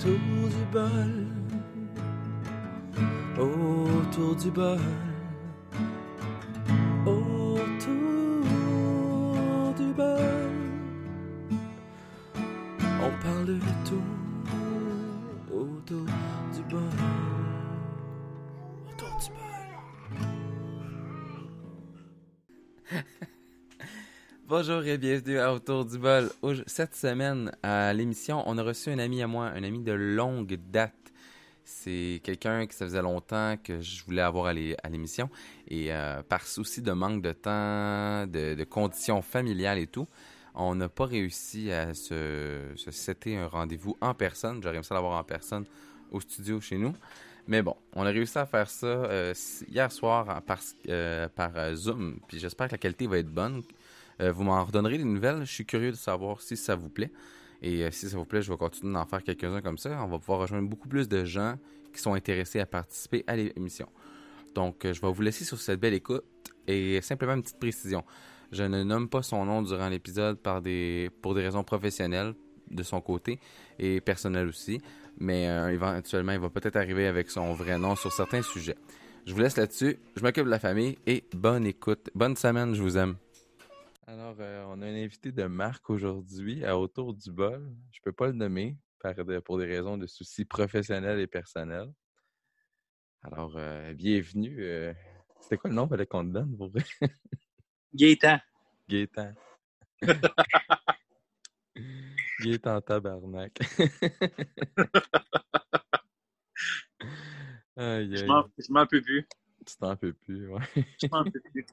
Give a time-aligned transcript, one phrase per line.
[0.00, 1.12] autour du bol,
[3.38, 4.78] autour du bol,
[24.50, 26.28] Bonjour et bienvenue à Autour du bol.
[26.66, 30.58] Cette semaine, à l'émission, on a reçu un ami à moi, un ami de longue
[30.72, 30.92] date.
[31.62, 35.30] C'est quelqu'un que ça faisait longtemps que je voulais avoir à l'é- à l'émission.
[35.68, 40.08] Et euh, par souci de manque de temps, de, conditions familiales et tout,
[40.56, 44.60] on n'a pas réussi à se, se setter un rendez-vous en personne.
[44.60, 45.64] J'aurais aimé ça l'avoir en personne
[46.10, 46.92] au studio chez nous.
[47.46, 49.32] Mais bon, on a réussi à faire ça euh,
[49.68, 52.18] hier soir par, euh, par euh, Zoom.
[52.26, 53.62] Puis j'espère que la qualité va être bonne.
[54.20, 55.40] Euh, vous m'en redonnerez des nouvelles.
[55.44, 57.10] Je suis curieux de savoir si ça vous plaît.
[57.62, 60.02] Et euh, si ça vous plaît, je vais continuer d'en faire quelques-uns comme ça.
[60.02, 61.56] On va pouvoir rejoindre beaucoup plus de gens
[61.92, 63.88] qui sont intéressés à participer à l'émission.
[64.54, 66.24] Donc, euh, je vais vous laisser sur cette belle écoute
[66.66, 68.04] et simplement une petite précision.
[68.52, 71.10] Je ne nomme pas son nom durant l'épisode pour des
[71.42, 72.34] raisons professionnelles
[72.70, 73.38] de son côté
[73.78, 74.80] et personnelles aussi.
[75.18, 78.76] Mais éventuellement, il va peut-être arriver avec son vrai nom sur certains sujets.
[79.26, 79.98] Je vous laisse là-dessus.
[80.16, 82.10] Je m'occupe de la famille et bonne écoute.
[82.14, 83.16] Bonne semaine, je vous aime.
[84.10, 87.72] Alors, euh, on a un invité de marque aujourd'hui à Autour du bol.
[87.92, 91.92] Je peux pas le nommer par de- pour des raisons de soucis professionnels et personnels.
[93.22, 94.64] Alors, euh, bienvenue.
[94.64, 94.92] euh,
[95.38, 96.82] C'était quoi le nom fallait qu'on te donne pour vrai?
[97.94, 98.40] Gaétan.
[98.88, 99.32] Gaétan.
[102.40, 103.60] Gaétan tabarnak.
[107.76, 108.26] aïe, Je aïe.
[108.26, 109.24] m'en je m'en peux plus.
[109.64, 110.64] Tu t'en peux plus, ouais.
[111.00, 111.64] Je m'en peux plus.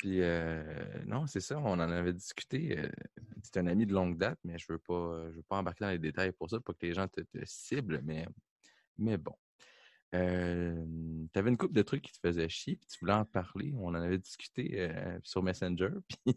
[0.00, 0.62] Puis, euh,
[1.04, 2.78] non, c'est ça, on en avait discuté.
[2.78, 2.88] euh,
[3.42, 5.90] c'est un ami de longue date, mais je veux pas, je veux pas embarquer dans
[5.90, 8.26] les détails pour ça, pour que les gens te, te ciblent, mais,
[8.96, 9.34] mais bon.
[10.14, 10.74] Euh,
[11.34, 13.74] tu avais une couple de trucs qui te faisaient chier, puis tu voulais en parler.
[13.76, 15.90] On en avait discuté euh, sur Messenger,
[16.24, 16.34] puis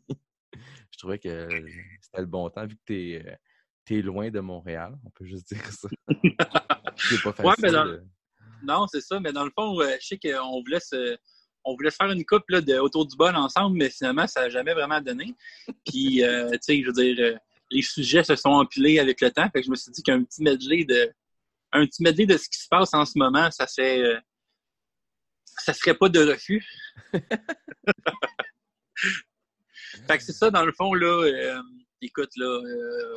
[0.91, 1.47] je trouvais que
[2.01, 5.65] c'était le bon temps, vu que tu es, loin de Montréal, on peut juste dire
[5.71, 5.87] ça.
[6.97, 7.45] c'est pas facile.
[7.45, 8.03] Ouais, mais dans- de-
[8.61, 9.21] Non, c'est ça.
[9.21, 11.17] Mais dans le fond, je sais qu'on voulait se,
[11.63, 14.41] on voulait se faire une coupe là, de autour du bol ensemble, mais finalement, ça
[14.41, 15.33] n'a jamais vraiment donné.
[15.85, 17.37] Puis, euh, tu sais, je veux dire, euh,
[17.71, 19.49] les sujets se sont empilés avec le temps.
[19.51, 21.11] Fait que je me suis dit qu'un petit medley de,
[21.71, 24.19] un petit medley de ce qui se passe en ce moment, ça serait, euh,
[25.45, 26.65] ça serait pas de refus.
[30.07, 31.23] fait que c'est ça, dans le fond, là.
[31.23, 31.61] euh,
[32.01, 32.59] écoute, là,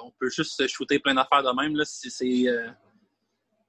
[0.04, 2.46] on peut juste se shooter plein d'affaires de même, là, si c'est,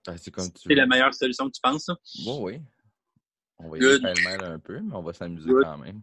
[0.08, 1.96] Ah, c'est comme tu c'est la meilleure solution que tu penses, là.
[2.24, 2.62] Bon, oui.
[3.60, 6.02] On va y aller pêle-mêle un peu, mais on va s'amuser quand même.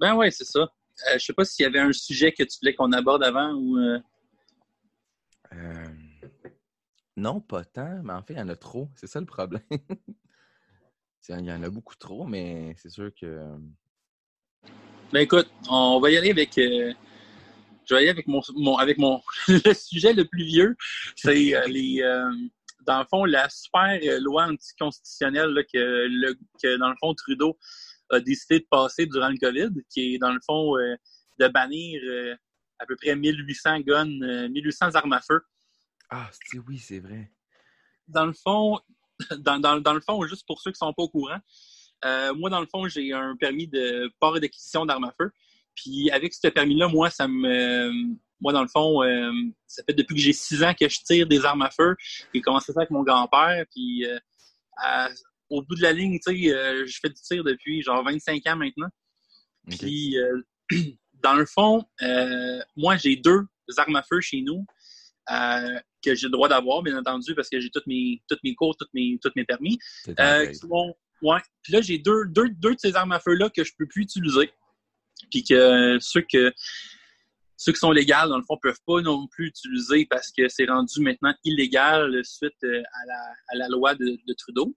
[0.00, 0.60] Ben ouais, c'est ça.
[0.60, 3.52] Euh, je sais pas s'il y avait un sujet que tu voulais qu'on aborde avant
[3.52, 3.76] ou.
[3.78, 3.98] euh,
[5.52, 5.88] Euh,
[7.16, 8.88] Non, pas tant, mais en fait, il y en a trop.
[8.94, 9.62] C'est ça le problème.
[11.28, 13.56] Il y en a beaucoup trop, mais c'est sûr que.
[15.12, 16.56] Ben écoute, on va y aller avec.
[16.58, 16.92] euh,
[17.84, 20.76] Je vais y aller avec mon, mon- avec mon le sujet le plus vieux.
[21.16, 22.00] C'est euh, les.
[22.86, 27.14] Dans le fond, la super euh, loi anticonstitutionnelle là, que, le, que, dans le fond,
[27.14, 27.58] Trudeau
[28.10, 30.94] a décidé de passer durant le COVID, qui est, dans le fond, euh,
[31.38, 32.34] de bannir euh,
[32.78, 35.40] à peu près 1800 guns, euh, 1800 armes à feu
[36.10, 37.32] Ah, c'est- oui, c'est vrai.
[38.08, 38.78] dans le fond,
[39.38, 41.38] dans, dans- dans le fond, juste pour ceux qui sont pas au courant,
[42.36, 45.32] moi, dans le fond, j'ai un permis de port et d'acquisition d'armes à feu.
[45.76, 47.90] Puis avec ce permis-là, moi, ça me.
[48.40, 49.30] Moi, dans le fond, euh,
[49.66, 51.94] ça fait depuis que j'ai six ans que je tire des armes à feu.
[52.34, 53.64] J'ai commencé ça avec mon grand-père.
[53.74, 54.18] Puis euh,
[54.76, 55.08] à-
[55.48, 58.44] au bout de la ligne, tu sais, euh, je fais du tir depuis genre 25
[58.48, 58.88] ans maintenant.
[59.78, 60.16] Puis,
[61.22, 61.84] dans le fond,
[62.76, 63.42] moi, j'ai deux
[63.78, 64.64] armes à feu chez nous
[66.04, 68.76] que j'ai le droit d'avoir, bien entendu, parce que j'ai toutes mes, toutes mes cours,
[68.76, 69.78] toutes mes, toutes mes permis.
[70.52, 71.40] Qui sont- ouais.
[71.62, 74.02] Puis là, j'ai deux, deux, deux de ces armes à feu-là que je peux plus
[74.02, 74.50] utiliser.
[75.30, 76.52] Puis que ceux que
[77.58, 80.66] ceux qui sont légales, dans le fond, peuvent pas non plus utiliser parce que c'est
[80.66, 82.82] rendu maintenant illégal suite euh,
[83.50, 84.74] à la, loi de, de Trudeau.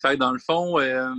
[0.00, 1.14] Fait que dans le fond, euh,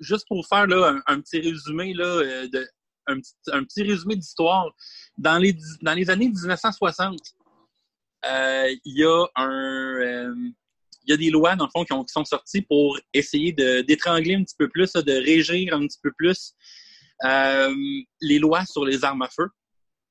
[0.00, 2.64] juste pour faire là, un, petit résumé là, euh,
[3.08, 4.70] un résumé d'histoire.
[5.16, 5.56] Dans les,
[5.86, 7.18] années 1960,
[8.26, 10.34] euh, il y a un
[11.06, 13.52] il y a des lois, dans le fond, qui, ont- qui sont sorties pour essayer
[13.52, 16.54] d'étrangler un petit peu plus, de régir un petit peu plus
[17.24, 17.74] euh,
[18.20, 19.48] les lois sur les armes à feu.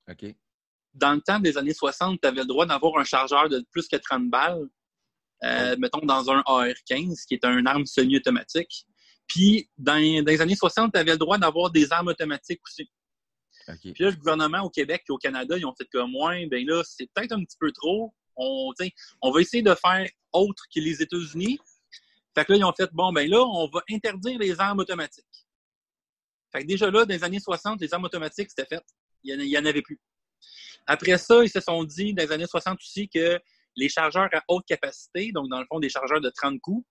[0.09, 0.25] OK.
[0.93, 3.87] Dans le temps des années 60, tu avais le droit d'avoir un chargeur de plus
[3.87, 4.67] que 30 balles,
[5.43, 8.85] euh, mettons dans un AR-15, qui est un arme semi-automatique.
[9.27, 9.93] Puis, dans,
[10.23, 12.89] dans les années 60, tu avais le droit d'avoir des armes automatiques aussi.
[13.93, 16.65] Puis là, le gouvernement au Québec et au Canada, ils ont fait comme moi, ben
[16.67, 18.13] là, c'est peut-être un petit peu trop.
[18.35, 18.71] On,
[19.21, 21.59] on va essayer de faire autre que les États-Unis.
[22.35, 25.25] Fait que là, ils ont fait, bon, ben là, on va interdire les armes automatiques.
[26.51, 28.83] Fait que déjà là, dans les années 60, les armes automatiques, c'était fait.
[29.23, 29.99] Il n'y en, avait plus.
[30.85, 33.39] Après ça, ils se sont dit, dans les années 60 aussi, que
[33.75, 36.85] les chargeurs à haute capacité, donc dans le fond, des chargeurs de 30 coups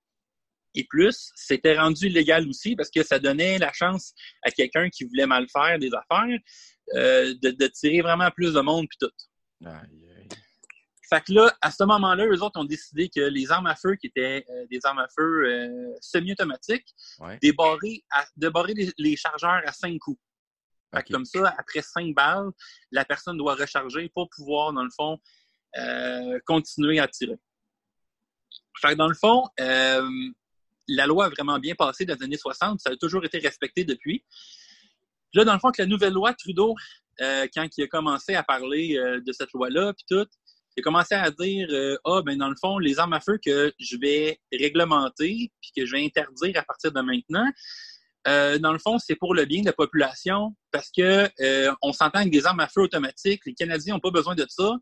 [0.75, 5.05] et plus, c'était rendu illégal aussi parce que ça donnait la chance à quelqu'un qui
[5.05, 6.39] voulait mal faire des affaires
[6.95, 9.13] euh, de, tirer vraiment plus de monde puis tout.
[11.13, 13.97] Fait que là, à ce moment-là, eux autres ont décidé que les armes à feu,
[13.97, 16.87] qui étaient euh, des armes à feu euh, semi-automatiques,
[17.19, 17.39] Ouais.
[17.43, 20.19] débarrer, à, débarrer les, les chargeurs à cinq coups.
[20.95, 22.49] Fait que comme ça, après cinq balles,
[22.93, 25.19] la personne doit recharger pour pouvoir, dans le fond,
[25.77, 27.37] euh, continuer à tirer.
[28.81, 32.81] Fait que dans le fond, la loi a vraiment bien passé dans les années 60.
[32.81, 34.25] Ça a toujours été respecté depuis.
[35.31, 36.75] Puis Là, dans le fond, que la nouvelle loi Trudeau,
[37.19, 38.95] quand il a commencé à parler
[39.25, 40.27] de cette loi-là, puis tout,
[40.81, 43.73] a commencé à dire euh, Ah, ben dans le fond, les armes à feu que
[43.79, 47.51] je vais réglementer, puis que je vais interdire à partir de maintenant,
[48.29, 51.93] euh, dans le fond, c'est pour le bien de la population, parce que euh, on
[51.93, 54.77] s'entend avec des armes à feu automatiques, les Canadiens n'ont pas besoin de ça,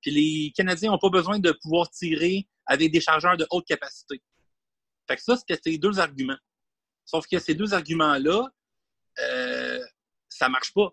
[0.00, 4.22] puis les Canadiens n'ont pas besoin de pouvoir tirer avec des chargeurs de haute capacité.
[5.08, 6.38] Fait que ça, c'était ces deux arguments.
[7.04, 8.48] Sauf que ces deux arguments-là,
[9.18, 9.84] euh,
[10.28, 10.90] ça marche pas.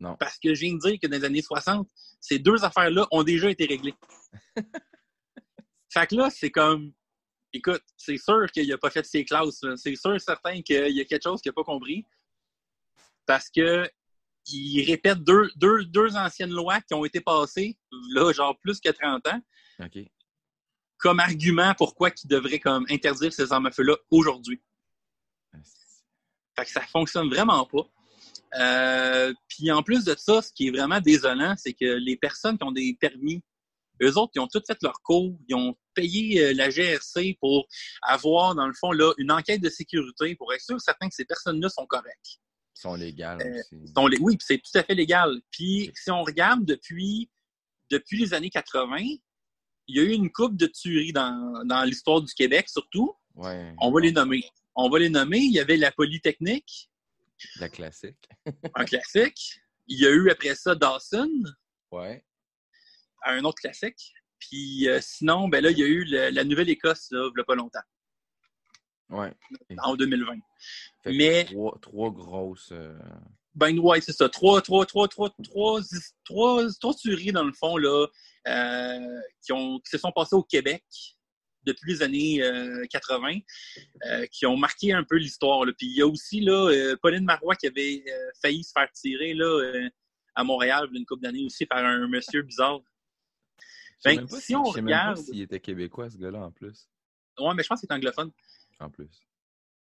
[0.00, 0.16] Non.
[0.18, 1.88] Parce que je viens de dire que dans les années 60,
[2.20, 3.94] ces deux affaires-là ont déjà été réglées.
[5.92, 6.92] fait que là, c'est comme,
[7.52, 9.64] écoute, c'est sûr qu'il n'a pas fait ses classes.
[9.76, 12.04] C'est sûr, certain qu'il y a quelque chose qu'il n'a pas compris.
[13.24, 13.88] Parce que
[14.48, 17.76] il répète deux, deux, deux anciennes lois qui ont été passées,
[18.14, 19.40] là, genre plus que 30 ans,
[20.98, 24.62] comme argument pourquoi il devrait comme interdire ces armes à feu-là aujourd'hui.
[26.56, 27.82] Fait que ça fonctionne vraiment pas.
[28.58, 32.56] Euh, puis en plus de ça, ce qui est vraiment désolant, c'est que les personnes
[32.58, 33.42] qui ont des permis,
[34.02, 37.66] eux autres, ils ont tout fait leur cours, ils ont payé euh, la GRC pour
[38.02, 41.24] avoir, dans le fond, là, une enquête de sécurité pour être sûr certain que ces
[41.24, 42.38] personnes-là sont correctes.
[42.76, 43.92] Ils sont légales Euh, aussi.
[43.94, 45.40] Sont les- oui, puis c'est tout à fait légal.
[45.50, 47.30] Puis si on regarde depuis,
[47.90, 48.96] depuis les années 80,
[49.88, 53.14] il y a eu une coupe de tueries dans, dans l'histoire du Québec, surtout.
[53.34, 53.72] Ouais.
[53.80, 54.44] On va les nommer.
[54.74, 55.38] On va les nommer.
[55.38, 56.90] Il y avait la Polytechnique,
[57.60, 58.28] La classique.
[58.74, 59.60] un classique.
[59.86, 61.30] Il y a eu après ça Dawson,
[61.92, 62.24] Ouais.
[63.24, 64.12] un autre classique.
[64.38, 67.40] Puis euh, sinon, ben là, il y a eu le- la Nouvelle-Écosse, là, il y
[67.40, 67.80] a pas longtemps,
[69.10, 69.32] Ouais.
[69.78, 70.38] en 2020.
[71.02, 72.70] Fait que Mais- Trois, trois grosses.
[72.72, 72.98] euh,
[73.54, 74.28] Ben ouais, c'est ça.
[74.28, 75.80] Trois, trois, trois, trois, trois,
[76.24, 78.06] trois, trois tueries, dans le fond, là,
[78.48, 80.84] euh, qui, ont, qui se sont passées au Québec
[81.66, 83.38] depuis les années euh, 80,
[84.06, 85.64] euh, qui ont marqué un peu l'histoire.
[85.76, 88.90] Puis il y a aussi là, euh, Pauline Marois qui avait euh, failli se faire
[88.92, 89.88] tirer là, euh,
[90.34, 92.80] à Montréal une couple d'années aussi par un monsieur bizarre.
[93.98, 96.88] Sais Ben, si on regarde- s'il était québécois, ce gars-là, en plus.
[97.38, 98.30] Ouais, mais je pense que c'est anglophone.
[98.78, 99.08] En plus.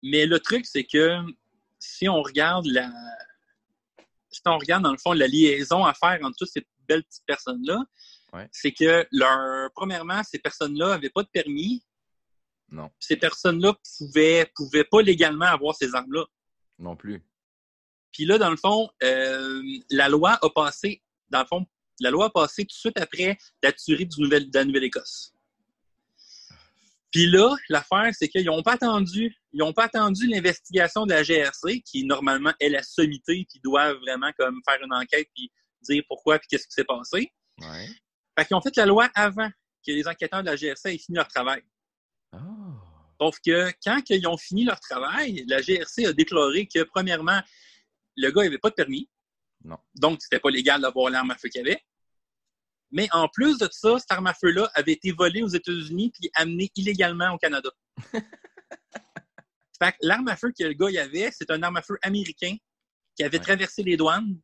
[0.03, 1.17] Mais le truc, c'est que
[1.79, 2.91] si on regarde la.
[4.33, 7.27] Si on regarde, dans le fond, la liaison à faire entre toutes ces belles petites
[7.27, 7.85] personnes-là,
[8.33, 8.49] Ouais.
[8.53, 9.71] c'est que leur.
[9.75, 11.85] Premièrement, ces personnes-là n'avaient pas de permis.
[12.71, 12.91] Non.
[13.01, 16.25] Ces personnes-là pouvaient, pouvaient pas légalement avoir ces armes-là.
[16.79, 17.23] Non plus.
[18.13, 21.67] Puis là, dans le fond, euh, la loi a passé, dans le fond,
[22.01, 25.35] la loi a passé tout de suite après la tuerie du de la Nouvelle-Écosse.
[27.11, 31.23] Puis là, l'affaire, c'est qu'ils n'ont pas attendu, ils n'ont pas attendu l'investigation de la
[31.25, 35.51] GRC, qui normalement est la sommité, qui doit vraiment comme faire une enquête puis
[35.83, 37.33] dire pourquoi puis qu'est-ce qui s'est passé.
[37.59, 37.89] Ouais.
[38.39, 39.49] Fait qu'ils ont fait la loi avant
[39.87, 41.63] que les enquêteurs de la GRC aient fini leur travail.
[42.33, 42.39] Oh.
[43.21, 47.41] Sauf que quand ils ont fini leur travail, la GRC a déclaré que, premièrement,
[48.17, 49.11] le gars n'avait pas de permis.
[49.65, 49.79] Non.
[49.95, 51.83] Donc, c'était pas légal d'avoir l'arme à feu qu'il avait.
[52.93, 56.31] Mais en plus de ça, cette arme à feu-là avait été volée aux États-Unis puis
[56.35, 57.71] amenée illégalement au Canada.
[58.13, 61.99] fait que l'arme à feu que le gars y avait, c'est un arme à feu
[62.03, 62.57] américain
[63.15, 63.45] qui avait Ouais.
[63.45, 64.41] traversé les douanes.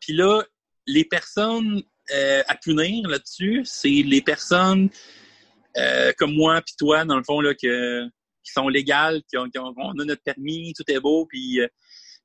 [0.00, 0.42] Puis là,
[0.86, 4.88] les personnes euh, à punir là-dessus, c'est les personnes
[5.76, 8.04] euh, comme moi puis toi, dans le fond, là, que,
[8.42, 11.60] qui sont légales, qui ont, qui ont- on a notre permis, tout est beau, puis
[11.60, 11.68] euh,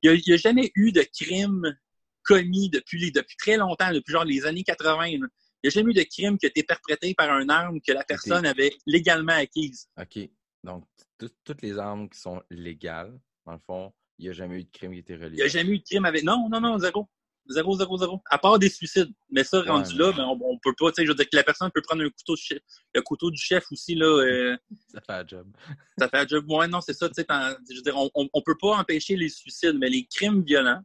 [0.02, 1.76] il n'y a, jamais eu de crime
[2.24, 4.96] commis depuis, depuis très longtemps, depuis genre les années 80.
[4.96, 5.06] là.
[5.10, 5.18] Il
[5.64, 8.04] n'y a jamais eu de crime qui a été perprété par un arme que la
[8.04, 9.88] personne avait légalement acquise.
[10.00, 10.28] OK.
[10.64, 10.84] Donc,
[11.18, 13.16] tout- toutes les armes qui sont légales,
[13.46, 15.24] dans le fond, il n'y a jamais eu de crime qui a été Il n'y
[15.24, 15.42] relié.
[15.42, 16.22] a jamais eu de crime avec.
[16.22, 17.08] Non, non, non, zéro.
[17.48, 18.20] Zéro, zéro, zéro.
[18.30, 19.12] À part des suicides.
[19.30, 20.90] Mais ça, rendu Ouais, là, ben, on, on peut pas.
[20.92, 22.60] tu sais, Je veux dire que la personne peut prendre un couteau chef,
[22.94, 24.06] le couteau du chef aussi, là.
[24.06, 24.56] euh,
[24.94, 25.46] Ça fait un job.
[25.98, 26.44] ça fait un job.
[26.48, 27.08] Ouais, non, c'est ça.
[27.08, 29.88] tu sais, quand- Je veux dire, on, on, on peut pas empêcher les suicides, mais
[29.90, 30.80] les crimes violents,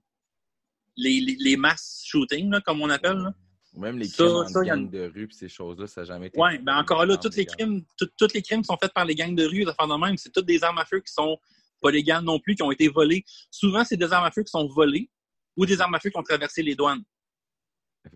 [0.96, 3.18] les, les, les mass shootings, là, comme on appelle.
[3.18, 3.34] Là.
[3.76, 6.06] Même les Ça- crimes en ça, y a- gang de rue ces choses-là, ça n'a
[6.06, 6.40] jamais été.
[6.42, 9.14] Oui, ben encore là, tous les crimes, tout- tous les crimes sont faits par les
[9.14, 11.38] gangs de rue, d'affaires de même, c'est toutes des armes à feu qui sont
[11.80, 13.24] pas légales non plus, qui ont été volées.
[13.52, 15.12] Souvent, c'est des armes à feu qui sont volées
[15.58, 17.04] ou des armes à feu qui ont traversé les douanes.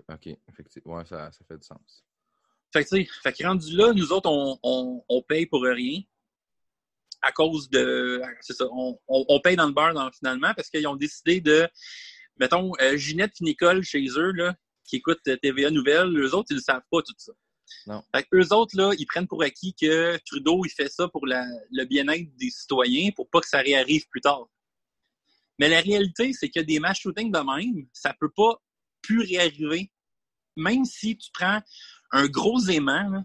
[0.10, 0.96] Ok, effectivement.
[0.96, 2.06] Ouais, ça, ça fait du sens.
[2.72, 5.64] Fait que, tu sais, fait que rendu là, nous autres, on, on, on paye pour
[5.64, 6.02] rien.
[7.22, 8.22] À cause de.
[8.40, 8.66] C'est ça.
[8.72, 11.68] On, on, on paye dans le beurre dans- finalement parce qu'ils ont décidé de.
[12.40, 14.56] Mettons, euh, Ginette et Nicole chez eux, là,
[14.86, 17.34] qui écoutent euh, TVA Nouvelles, eux autres, ils ne savent pas tout ça.
[17.86, 18.04] Non.
[18.16, 21.28] Fait que eux autres, là, ils prennent pour acquis que Trudeau, il fait ça pour
[21.28, 24.48] la- le bien-être des citoyens, pour pas que ça réarrive plus tard.
[25.60, 28.56] Mais la réalité, c'est que des mass shootings de même, ça peut pas
[29.02, 29.92] plus réarriver.
[30.58, 31.62] Même si tu prends
[32.12, 33.24] un gros aimant, là,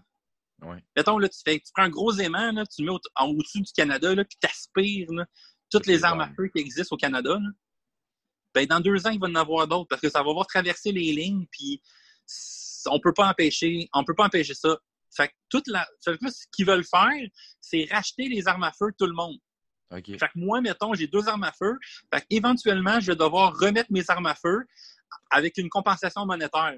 [0.61, 0.83] Ouais.
[0.95, 3.27] mettons, là, tu, fais, tu prends un gros aimant, là, tu le mets au- en
[3.27, 5.07] au-dessus du Canada, là, puis tu aspires
[5.69, 7.31] toutes les armes à feu qui existent au Canada.
[7.39, 7.49] là.
[8.55, 10.47] Ben, dans deux ans, il va y en avoir d'autres parce que ça va avoir
[10.47, 11.79] traversé les lignes, puis
[12.87, 14.77] on peut pas empêcher, on peut pas empêcher ça.
[15.15, 17.29] Fait que toute la, fait que là, ce qu'ils veulent faire,
[17.61, 19.37] c'est racheter les armes à feu de tout le monde.
[19.91, 21.77] Fait que moi, mettons, j'ai deux armes à feu.
[22.13, 24.65] Fait qu'éventuellement, je vais devoir remettre mes armes à feu
[25.29, 26.77] avec une compensation monétaire.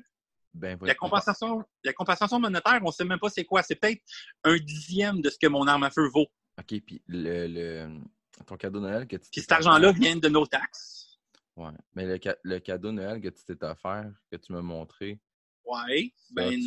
[0.53, 3.61] Ben, La compensation, la compensation monétaire, on sait même pas c'est quoi.
[3.63, 4.01] C'est peut-être
[4.43, 6.27] un dixième de ce que mon arme à feu vaut.
[6.59, 7.99] Ok, puis le, le,
[8.45, 11.19] ton cadeau Noël que tu Puis cet argent-là vient de nos taxes.
[11.55, 11.71] Ouais.
[11.93, 15.19] Mais le, le cadeau Noël que tu t'es offert, que tu m'as montré.
[15.65, 16.11] Ouais.
[16.31, 16.59] Ben,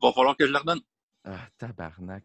[0.00, 0.80] va falloir que je le redonne.
[1.24, 2.24] Ah, tabarnak.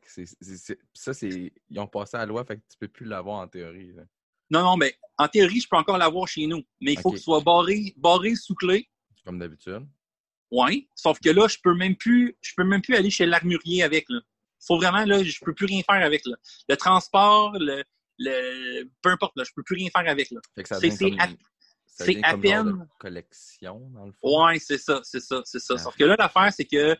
[0.93, 1.53] Ça, c'est.
[1.69, 3.93] Ils ont passé à la loi, fait que tu peux plus l'avoir en théorie.
[3.93, 4.03] là.
[4.49, 6.63] Non, non, mais en théorie, je peux encore l'avoir chez nous.
[6.81, 7.15] Mais il faut Ok.
[7.15, 8.89] qu'il soit barré, barré sous clé.
[9.25, 9.85] Comme d'habitude.
[10.51, 10.87] Ouais.
[10.95, 14.05] Sauf que là, je peux même plus, je peux même plus aller chez l'armurier avec,
[14.09, 14.19] là.
[14.65, 16.35] Faut vraiment, là, je peux plus rien faire avec, là.
[16.69, 17.83] Le transport, le,
[18.17, 20.39] le, peu importe, là, je peux plus rien faire avec, là.
[21.85, 24.45] C'est- à- genre de peine- collection, dans le fond.
[24.45, 25.73] Ouais, c'est ça, c'est ça, c'est ça.
[25.75, 25.79] Ah.
[25.79, 26.95] Sauf que là, l'affaire, c'est que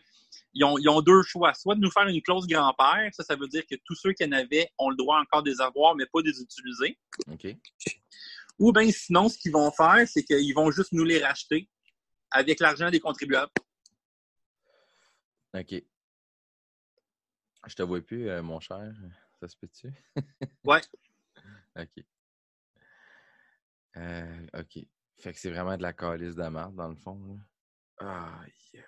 [0.54, 1.54] ils ont, ils ont deux choix.
[1.54, 4.24] Soit de nous faire une clause grand-père, ça, ça veut dire que tous ceux qui
[4.24, 6.98] en avaient ont le droit encore de les avoir, mais pas de les utiliser.
[7.30, 7.46] OK.
[8.58, 11.68] Ou bien sinon, ce qu'ils vont faire, c'est qu'ils vont juste nous les racheter
[12.30, 13.52] avec l'argent des contribuables.
[15.54, 15.82] OK.
[17.66, 18.92] Je te vois plus, euh, mon cher.
[19.40, 19.92] Ça se peut-tu?
[20.64, 20.80] Ouais.
[21.76, 22.04] OK.
[23.96, 24.78] Euh, OK.
[25.18, 27.20] Fait que c'est vraiment de la calice de merde, dans le fond.
[27.26, 27.34] Là.
[28.00, 28.84] Ah, yeah.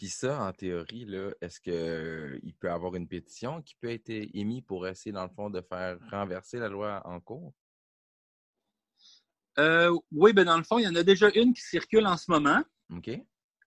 [0.00, 4.08] Puis ça, en théorie, là, est-ce qu'il peut y avoir une pétition qui peut être
[4.08, 7.52] émise pour essayer, dans le fond, de faire renverser la loi en cours?
[9.58, 12.16] Euh, oui, ben dans le fond, il y en a déjà une qui circule en
[12.16, 12.62] ce moment.
[12.96, 13.10] OK?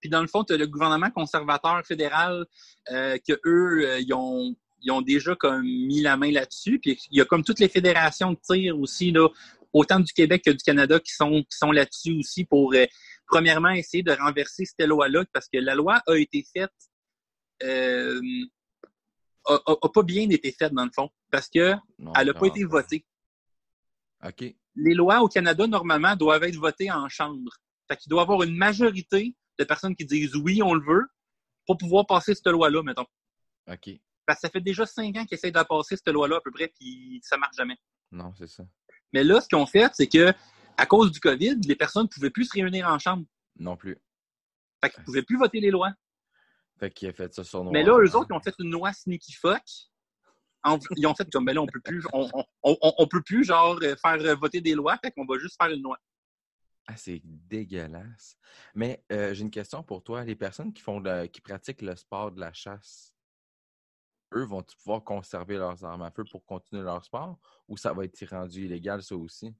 [0.01, 2.47] Puis dans le fond, tu as le gouvernement conservateur fédéral
[2.89, 6.79] euh, que eux, euh, ils, ont, ils ont déjà comme mis la main là-dessus.
[6.79, 9.29] Puis il y a comme toutes les fédérations de tir aussi, là,
[9.73, 12.85] autant du Québec que du Canada, qui sont, qui sont là-dessus aussi pour, euh,
[13.27, 16.71] premièrement, essayer de renverser cette loi-là, parce que la loi a été faite,
[17.63, 18.21] euh,
[19.45, 22.33] a, a- a pas bien été faite dans le fond, parce que Non, elle n'a
[22.33, 23.05] pas été votée.
[24.25, 24.55] OK.
[24.75, 27.51] Les lois au Canada, normalement, doivent être votées en chambre.
[27.87, 31.05] Fait qu'il doit y avoir une majorité de personnes qui disent oui, on le veut,
[31.65, 33.05] pour pouvoir passer cette loi-là, mettons.
[33.69, 33.89] OK.
[34.25, 36.51] Parce que ça fait déjà cinq ans qu'ils essayent de passer cette loi-là à peu
[36.51, 37.77] près, puis ça marche jamais.
[38.11, 38.63] Non, c'est ça.
[39.13, 40.33] Mais là, ce qu'ils ont fait, c'est que
[40.77, 43.25] à cause du COVID, les personnes ne pouvaient plus se réunir en chambre.
[43.59, 43.97] Non plus.
[44.83, 45.93] Fait qu'ils ne pouvaient plus voter les lois.
[46.79, 47.71] Fait qu'il a fait ça sur noir.
[47.73, 49.61] Mais là, eux autres, ils ont fait une loi sneaky fuck.
[50.95, 53.43] Ils ont fait comme, ben là, on peut plus, on, on, on- on peut plus,
[53.43, 55.97] genre, euh, faire euh, voter des lois, fait qu'on va juste faire une loi.
[56.87, 58.35] Ah, c'est dégueulasse.
[58.73, 60.23] Mais euh, j'ai une question pour toi.
[60.23, 63.12] Les personnes qui font le- qui pratiquent le sport de la chasse,
[64.35, 67.37] eux vont-ils pouvoir conserver leurs armes à feu pour continuer leur sport
[67.67, 69.53] ou ça va être rendu illégal, ça aussi?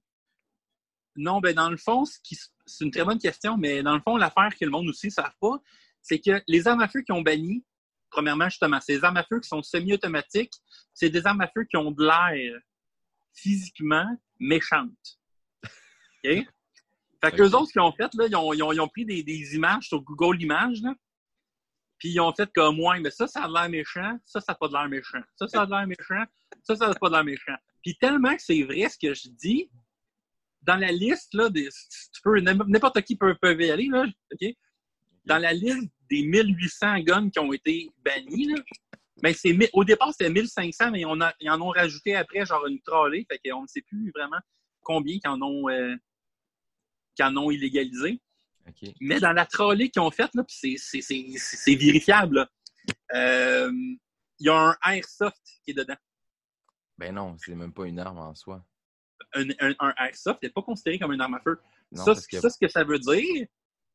[1.16, 4.50] Non, ben dans le fond, c'est une très bonne question, mais dans le fond, l'affaire
[4.58, 5.60] que le monde aussi ne savent pas,
[6.02, 7.64] c'est que les armes à feu qui ont banni,
[8.10, 10.52] premièrement, justement, ces armes à feu qui sont semi-automatiques,
[10.92, 12.60] c'est des armes à feu qui ont de l'air
[13.32, 14.06] physiquement
[14.40, 15.18] méchantes.
[16.24, 16.46] OK?
[17.22, 17.48] Fait que Ok.
[17.48, 19.22] eux autres, ce qu'ils ont fait, là, ils ont, ils ont- ils ont pris des,
[19.22, 20.94] des images sur Google Images, là,
[22.04, 24.56] puis ils ont fait comme, ouais, mais ça, ça a l'air méchant, ça, ça n'a
[24.56, 26.22] pas de l'air méchant, ça, ça a l'air méchant,
[26.62, 27.54] ça, ça n'a pas de l'air méchant.
[27.82, 29.70] Puis tellement que c'est vrai ce que je dis,
[30.60, 31.70] dans la liste, là, des,
[32.66, 34.54] n'importe qui peut, y aller, là, OK?
[35.24, 38.60] Dans la liste des 1800 guns qui ont été bannis, là,
[39.22, 41.04] ben c'est, au départ, c'était 1500, mais
[41.40, 44.40] ils en ont rajouté après, genre une trolley, fait qu'on ne sait plus vraiment
[44.82, 45.96] combien qu'ils en ont, euh,
[47.18, 48.20] en ont illégalisé.
[49.00, 52.46] Mais dans la trolley qu'ils ont faite, c'est, vérifiable,
[53.14, 53.70] euh,
[54.38, 55.96] il y a un airsoft qui est dedans.
[56.98, 58.64] Ben non, c'est même pas une arme en soi.
[59.34, 61.60] Un, un- un airsoft n'est pas considéré comme une arme à feu.
[62.04, 63.46] ça, ça, ce que ça veut dire,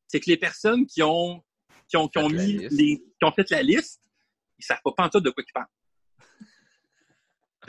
[0.07, 1.43] c'est que les personnes qui ont,
[1.87, 4.01] qui ont, qui ont mis les, qui ont fait la liste,
[4.57, 5.67] ils savent pas en tout de quoi ils parlent.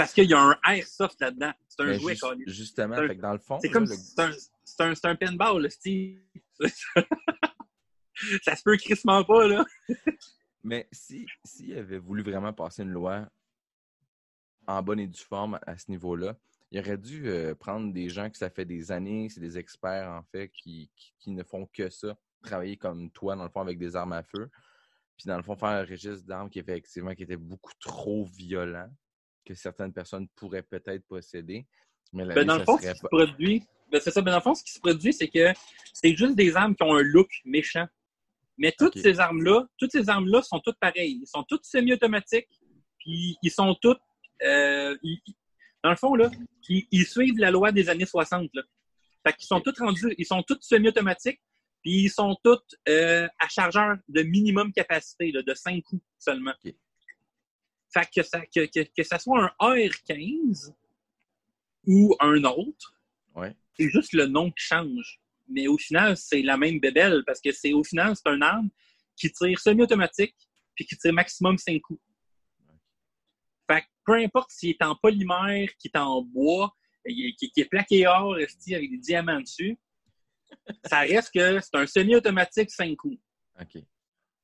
[0.00, 1.52] Parce qu'il y a un airsoft là-dedans.
[1.68, 2.42] C'est un Mais jouet, ju- Colin.
[2.46, 4.32] Justement, C'est un- fait que dans le fond, C'est comme le- c'est un,
[4.64, 6.20] c'est un, c'est un pinball, là, Steve.
[8.42, 9.64] ça se peut crissement pas, là.
[10.62, 13.28] Mais si s'il avait voulu vraiment passer une loi
[14.66, 16.36] en bonne et due forme à ce niveau-là,
[16.70, 20.08] il aurait dû euh, prendre des gens que ça fait des années, c'est des experts
[20.10, 23.60] en fait, qui, qui, qui ne font que ça, travailler comme toi, dans le fond,
[23.60, 24.48] avec des armes à feu.
[25.16, 28.88] Puis dans le fond, faire un registre d'armes qui effectivement qui était beaucoup trop violent,
[29.54, 31.66] que certaines personnes pourraient peut-être posséder.
[32.12, 34.20] Mais la Ben, vie, dans le fond, ce qui se produit, ben, c'est ça.
[34.22, 35.52] Ben, dans le fond, ce qui se produit, c'est que
[35.92, 37.86] c'est juste des armes qui ont un look méchant.
[38.58, 41.18] Mais toutes ces armes-là, toutes ces armes-là sont toutes pareilles.
[41.22, 42.48] Ils sont toutes semi-automatiques.
[42.98, 44.00] Puis ils sont toutes,
[44.44, 45.20] euh, ils-
[45.82, 46.30] dans le fond, là,
[46.68, 48.50] ils, ils suivent la loi des années 60.
[48.54, 48.62] Là.
[49.26, 51.40] Fait qu'ils sont toutes rendus, ils sont toutes semi-automatiques.
[51.82, 56.52] Puis ils sont toutes euh, à chargeur de minimum capacité, là, de 5 coups seulement.
[57.92, 60.72] Fait que ça, que, que, que ça soit un AR-15
[61.86, 62.94] ou un autre,
[63.34, 63.54] Ouais.
[63.78, 65.20] c'est juste le nom qui change.
[65.48, 68.70] Mais au final, c'est la même bébelle parce que c'est au final, c'est un arme
[69.16, 70.36] qui tire semi-automatique
[70.74, 72.00] puis qui tire maximum 5 coups.
[73.70, 76.74] Fait que peu importe s'il est en polymère, qu'il est en bois,
[77.06, 79.78] qui, qui- qui est plaqué or, avec des diamants dessus,
[80.84, 83.18] ça reste que c'est un semi-automatique 5 coups.
[83.60, 83.82] OK.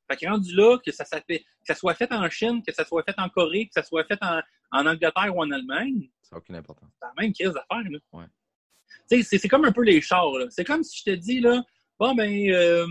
[0.08, 2.72] Fait que rendu là, que ça, ça fait- que ça soit fait en Chine, que
[2.72, 4.40] ça soit fait en Corée, que ça soit fait en,
[4.72, 6.90] en Angleterre ou en Allemagne, Ça n'a aucune importance.
[7.00, 7.90] c'est la même crise d'affaires.
[7.90, 7.98] Là.
[8.12, 8.24] Ouais.
[9.10, 10.32] Tu sais, C'est, c'est comme un peu les chars.
[10.38, 10.46] là.
[10.50, 11.62] C'est comme si je te dis, là,
[11.98, 12.86] bon, ben, euh,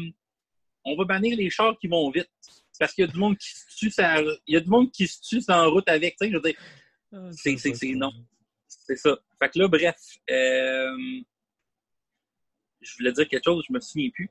[0.83, 2.29] on va bannir les chars qui vont vite.
[2.77, 4.91] Parce qu'il y a du monde qui se tue, ça, il y a du monde
[4.91, 6.17] qui se tue en route avec.
[6.17, 6.55] Tu sais, je veux dire,
[7.31, 8.11] c'est, c'est, c'est non.
[8.67, 9.17] C'est ça.
[9.39, 9.95] Fait que là, bref,
[10.29, 10.97] euh,
[12.81, 14.29] je voulais dire quelque chose, je me souviens plus.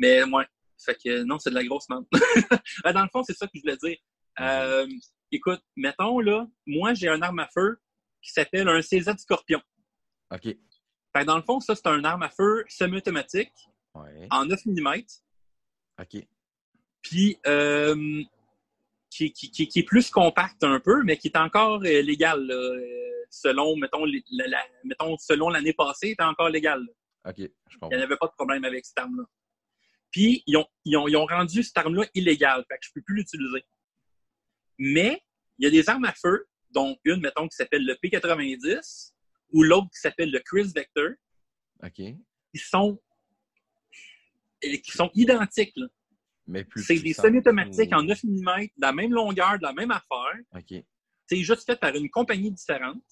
[0.00, 0.46] Mais ouais,
[0.84, 2.06] fait que non, c'est de la grosse merde.
[2.94, 3.98] Dans le fond, c'est ça que je voulais dire.
[4.40, 4.86] Euh,
[5.30, 7.78] écoute, mettons là, moi j'ai un arme à feu
[8.22, 9.60] qui s'appelle un CZ Scorpion.
[10.32, 10.42] OK.
[10.44, 10.56] Fait
[11.14, 13.52] que dans le fond, ça c'est un arme à feu semi-automatique
[13.94, 14.28] Ouais.
[14.30, 14.88] en 9 mm,
[16.00, 16.24] OK.
[17.02, 18.22] puis euh,
[19.10, 22.40] qui, qui, qui, qui est plus compact un peu, mais qui est encore euh, légal.
[22.46, 22.76] là.
[23.32, 26.80] Selon, mettons, les- la, la- mettons, selon l'année passée, il était encore légal.
[26.80, 27.30] là.
[27.30, 27.36] OK.
[27.38, 27.98] Je Il n'y comprends.
[28.00, 29.24] avait pas de problème avec cette arme-là.
[30.10, 32.64] Puis, ils ont, ils, ont, ils ont rendu cette arme-là illégale.
[32.68, 33.64] Fait que je ne peux plus l'utiliser.
[34.78, 35.22] Mais,
[35.58, 39.12] il y a des armes à feu, dont une, mettons, qui s'appelle le P90
[39.52, 41.10] ou l'autre qui s'appelle le Chris Vector,
[41.82, 41.94] OK.
[41.94, 43.00] qui sont,
[44.60, 45.72] qui sont identiques.
[45.76, 45.86] là.
[46.46, 49.72] Mais plus C'est des semi-automatiques ou- en 9 mm, de la même longueur, de la
[49.72, 50.40] même affaire.
[50.54, 50.82] OK.
[51.28, 53.02] C'est juste fait par une compagnie différente.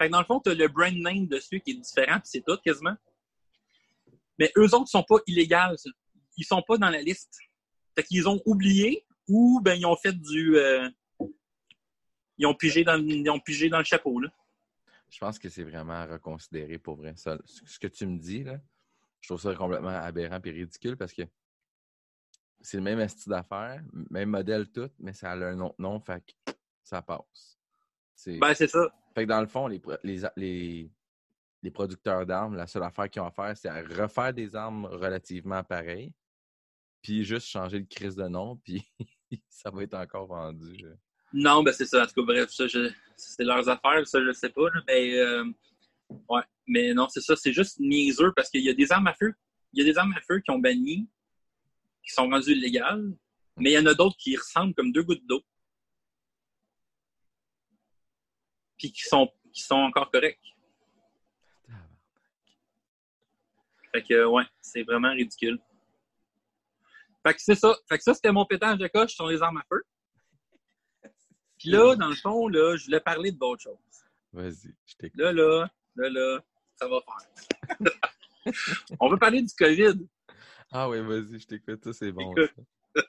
[0.00, 2.28] Fait que dans le fond, tu as le brand name dessus qui est différent, puis
[2.28, 2.96] c'est tout quasiment.
[4.38, 5.76] Mais eux autres sont pas illégaux.
[6.36, 7.38] Ils sont pas dans la liste.
[7.94, 10.56] Fait qu'ils ont oublié ou ben ils ont fait du.
[10.56, 10.88] euh,
[12.38, 14.20] ils ont pigé dans, le- ils ont pigé dans le chapeau.
[14.20, 14.28] Là.
[15.08, 17.14] Je pense que c'est vraiment à reconsidérer pour vrai.
[17.16, 18.60] Ça, ce que tu me dis, là,
[19.20, 21.22] je trouve ça complètement aberrant et ridicule parce que
[22.60, 26.22] c'est le même style d'affaires, même modèle tout, mais ça a un autre nom, fait
[26.44, 27.58] que ça passe.
[28.14, 28.92] C'est- Ben, c'est ça.
[29.14, 30.90] Fait que dans le fond, les, les, les,
[31.62, 34.84] les producteurs d'armes, la seule affaire qu'ils ont à faire, c'est à refaire des armes
[34.86, 36.12] relativement pareilles,
[37.06, 38.84] puis juste changer le crise de nom, puis
[39.48, 40.84] ça va être encore vendu.
[41.32, 42.02] Non, ben c'est ça.
[42.02, 44.68] En tout cas, bref, ça, je- c'est leurs affaires, ça, je sais pas.
[44.74, 44.82] là.
[44.88, 45.44] mais, euh,
[46.28, 46.42] ouais.
[46.66, 47.36] mais non, c'est ça.
[47.36, 49.32] C'est juste niaiseux parce qu'il y a des armes à feu.
[49.72, 51.08] Il y a des armes à feu qui ont banni,
[52.04, 53.16] qui sont rendues illégales,
[53.56, 55.42] mais il y en a d'autres qui ressemblent comme deux gouttes d'eau.
[58.78, 60.40] Puis qui sont, qui sont encore corrects.
[63.94, 65.60] Fait que, ouais, c'est vraiment ridicule.
[67.26, 67.74] Fait que c'est ça.
[67.88, 69.82] Fait que ça, c'était mon pétage de coche sur les armes à feu.
[71.58, 73.78] Puis là, dans le fond, là, je voulais parler de d'autres choses.
[74.32, 75.18] Vas-y, je t'écoute.
[75.20, 76.40] Là, là, là, là,
[76.76, 77.78] ça va faire.
[79.00, 80.06] On veut parler du COVID.
[80.70, 82.32] Ah oui, vas-y, je t'écoute, ça c'est bon.
[82.32, 82.52] Écoute.
[82.94, 83.02] ça.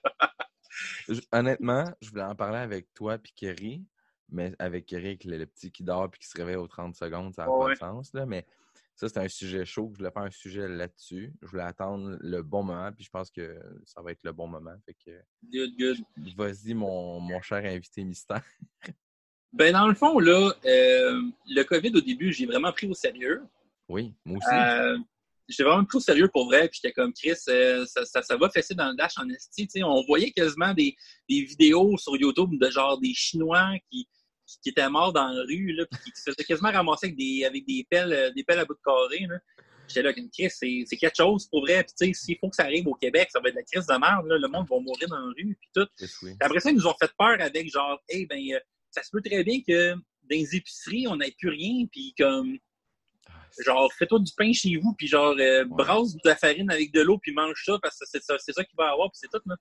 [1.10, 3.84] Je- honnêtement, je voulais en parler avec toi puis Kerry,
[4.30, 6.96] mais avec Kerry, avec le, le petit qui dort puis qui se réveille aux 30
[6.96, 7.74] secondes, ça n'a pas Ouais.
[7.74, 8.14] de sens.
[8.14, 8.46] Là, mais
[8.98, 9.92] ça, c'est un sujet chaud.
[9.94, 11.32] Je voulais faire un sujet là-dessus.
[11.44, 13.56] Je voulais attendre le bon moment, puis je pense que
[13.86, 14.74] ça va être le bon moment.
[14.86, 15.12] Fait que
[15.44, 16.36] Good, good.
[16.36, 18.44] vas-y, mon, mon cher invité mystère.
[19.54, 23.44] Ben, dans le fond, là, euh, le COVID, au début, j'ai vraiment pris au sérieux.
[23.88, 24.56] Oui, moi aussi.
[24.56, 24.98] Euh,
[25.48, 26.68] j'ai vraiment pris au sérieux pour vrai.
[26.68, 29.68] Puis j'étais comme Chris, euh, ça, ça, ça va fesser dans le dash en esti.
[29.84, 30.96] On voyait quasiment des,
[31.30, 34.08] des vidéos sur YouTube de genre des Chinois qui,
[34.48, 37.46] qui, était mort dans la rue, là, puis qui se faisait quasiment ramasser avec des,
[37.46, 39.26] avec des pelles, euh, des pelles à bout de carré.
[39.28, 39.40] Là.
[39.88, 40.50] J'étais là, Chris,
[40.86, 41.84] c'est quelque chose pour vrai.
[41.84, 43.66] Puis, tu sais, s'il faut que ça arrive au Québec, ça va être de la
[43.66, 44.28] crise de merde.
[44.28, 44.38] Là.
[44.38, 45.88] Le monde va mourir dans la rue, puis tout.
[46.40, 48.60] Après ça, ils nous ont fait peur avec genre, hey, ben, euh,
[48.92, 52.58] ça se peut très bien que dans les épiceries, on n'ait plus rien, puis comme.
[53.30, 56.92] Ah, genre, fais-toi du pain chez vous, puis genre, euh, brasse de la farine avec
[56.92, 59.30] de l'eau, puis mange ça, parce que c'est ça, ça qu'il va avoir, puis c'est
[59.32, 59.56] tout, là.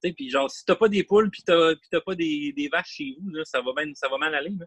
[0.00, 3.16] Puis genre, si t'as pas des poules, puis t'as, t'as pas des, des, vaches chez
[3.20, 4.66] vous, là, ça, va ça va mal aller, là.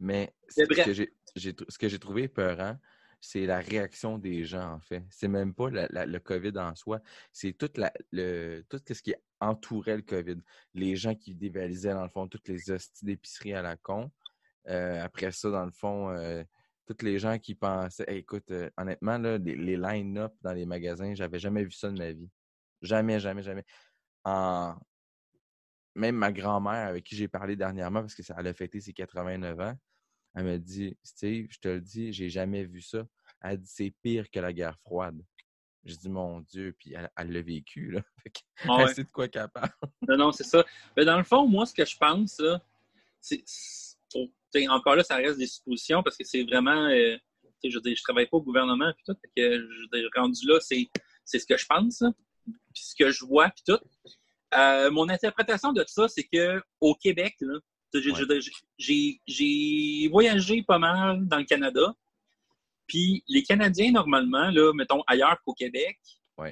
[0.00, 2.76] Mais ce que, j'ai, ce que j'ai trouvé peurant,
[3.20, 5.04] c'est la réaction des gens, en fait.
[5.10, 7.00] C'est même pas le COVID en soi,
[7.32, 7.70] c'est tout,
[8.10, 10.38] le, tout ce qui entourait le COVID.
[10.74, 14.10] Les gens qui dévalisaient, dans le fond, toutes les hosties d'épicerie à la con.
[14.68, 16.42] Euh, après ça, dans le fond, euh,
[16.84, 21.38] toutes les gens qui pensaient, écoute, euh, honnêtement, là, les, line-up dans les magasins, j'avais
[21.38, 22.30] jamais vu ça de ma vie.
[22.80, 23.64] Jamais, jamais, jamais.
[24.24, 28.92] Même ma grand-mère, avec qui j'ai parlé dernièrement, parce que ça, elle a fêté ses
[28.92, 29.76] 89 ans,
[30.34, 33.06] elle m'a dit Steve, je te le dis, j'ai jamais vu ça.
[33.42, 35.20] Elle dit c'est pire que la guerre froide.
[35.84, 38.02] J'ai dit mon Dieu, puis elle l'a vécu, là.
[38.68, 39.72] Ah elle de quoi capable.
[40.08, 40.64] non, non, c'est ça.
[40.96, 42.40] Mais dans le fond, moi, ce que je pense,
[43.20, 43.44] c'est.
[44.68, 46.86] Encore là, ça reste des suppositions parce que c'est vraiment.
[46.86, 47.16] Euh,
[47.64, 49.16] je je travaille pas au gouvernement, puis tout.
[49.36, 52.04] que, je rendu là, c'est ce que je pense,
[52.44, 53.78] puis ce que je vois, puis tout.
[54.54, 57.36] Euh, mon interprétation de ça, c'est que au Québec,
[58.78, 61.94] j'ai voyagé pas mal dans le Canada.
[62.86, 65.98] Puis les Canadiens, normalement, là, mettons ailleurs qu'au Québec,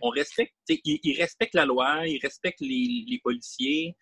[0.03, 3.97] on respecte, ils, respectent la loi, ils respectent les, policiers.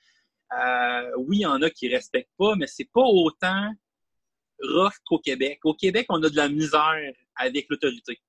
[0.53, 3.72] Euh, oui, il y en a qui ne respectent pas, mais c'est pas autant
[4.62, 5.61] rough qu'au Québec.
[5.64, 8.20] Au Québec, on a de la misère avec l'autorité.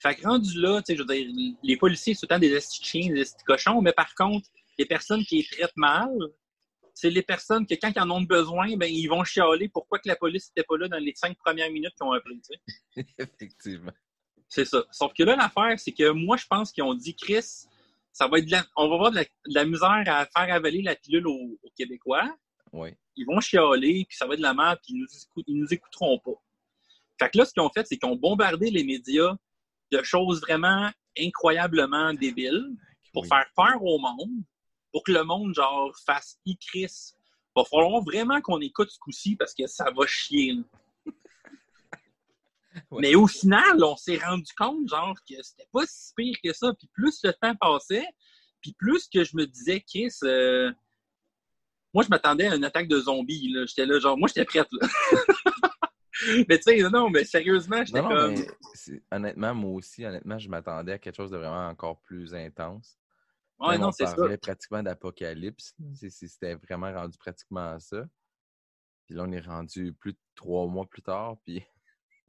[0.00, 3.80] Fait que rendu là, je veux dire, les policiers, c'est autant des chiens, des cochons,
[3.80, 6.10] mais par contre, les personnes qui les traitent mal,
[6.94, 10.08] c'est les personnes que quand ils en ont besoin, ben, ils vont chialer pourquoi que
[10.08, 12.38] la police n'était pas là dans les cinq premières minutes qu'ils ont appelé.
[13.18, 13.92] Effectivement.
[14.48, 14.84] C'est ça.
[14.92, 17.66] Sauf que là, l'affaire, c'est que moi, je pense qu'ils ont dit, Chris,
[18.12, 21.58] ça va être on va avoir de la, misère à faire avaler la pilule aux,
[21.76, 22.32] Québécois.
[22.72, 22.90] Oui.
[23.16, 26.18] Ils vont chialer, puis ça va être de la merde, puis ils nous, nous écouteront
[26.20, 26.40] pas.
[27.18, 29.36] Fait que là, ce qu'ils ont fait, c'est qu'ils ont bombardé les médias
[29.96, 32.76] de choses vraiment incroyablement débiles
[33.12, 34.44] pour faire peur au monde
[34.94, 37.12] pour que le monde, genre, fasse «i-Chris».
[37.56, 40.56] Va falloir vraiment qu'on écoute ce coup-ci parce que ça va chier.
[42.92, 46.72] Mais au final, on s'est rendu compte, genre, que c'était pas si pire que ça.
[46.78, 48.06] Puis plus le temps passait,
[48.60, 50.72] puis plus que je me disais, Chris, euh,
[51.92, 53.52] moi, je m'attendais à une attaque de zombies.
[53.66, 54.68] J'étais là, genre, moi, j'étais prête.
[54.80, 54.88] Là.
[56.48, 58.34] mais tu sais, non, mais sérieusement, j'étais comme.
[59.10, 62.98] honnêtement, moi aussi, honnêtement, je m'attendais à quelque chose de vraiment encore plus intense.
[63.58, 64.14] Ouais, non, c'est ça.
[64.14, 65.74] parlait pratiquement d'apocalypse.
[65.94, 68.04] C'était vraiment rendu pratiquement ça.
[69.06, 71.62] Puis là, on est rendu plus de trois mois plus tard, puis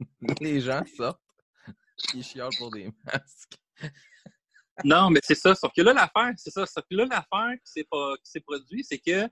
[0.40, 1.20] les gens sortent,
[2.14, 3.56] ils chialent pour des masques.
[4.84, 5.54] non, mais c'est ça.
[5.54, 6.66] Sauf que là, l'affaire, c'est ça.
[6.66, 7.84] Sauf que là, l'affaire qui
[8.22, 9.28] s'est produit, c'est que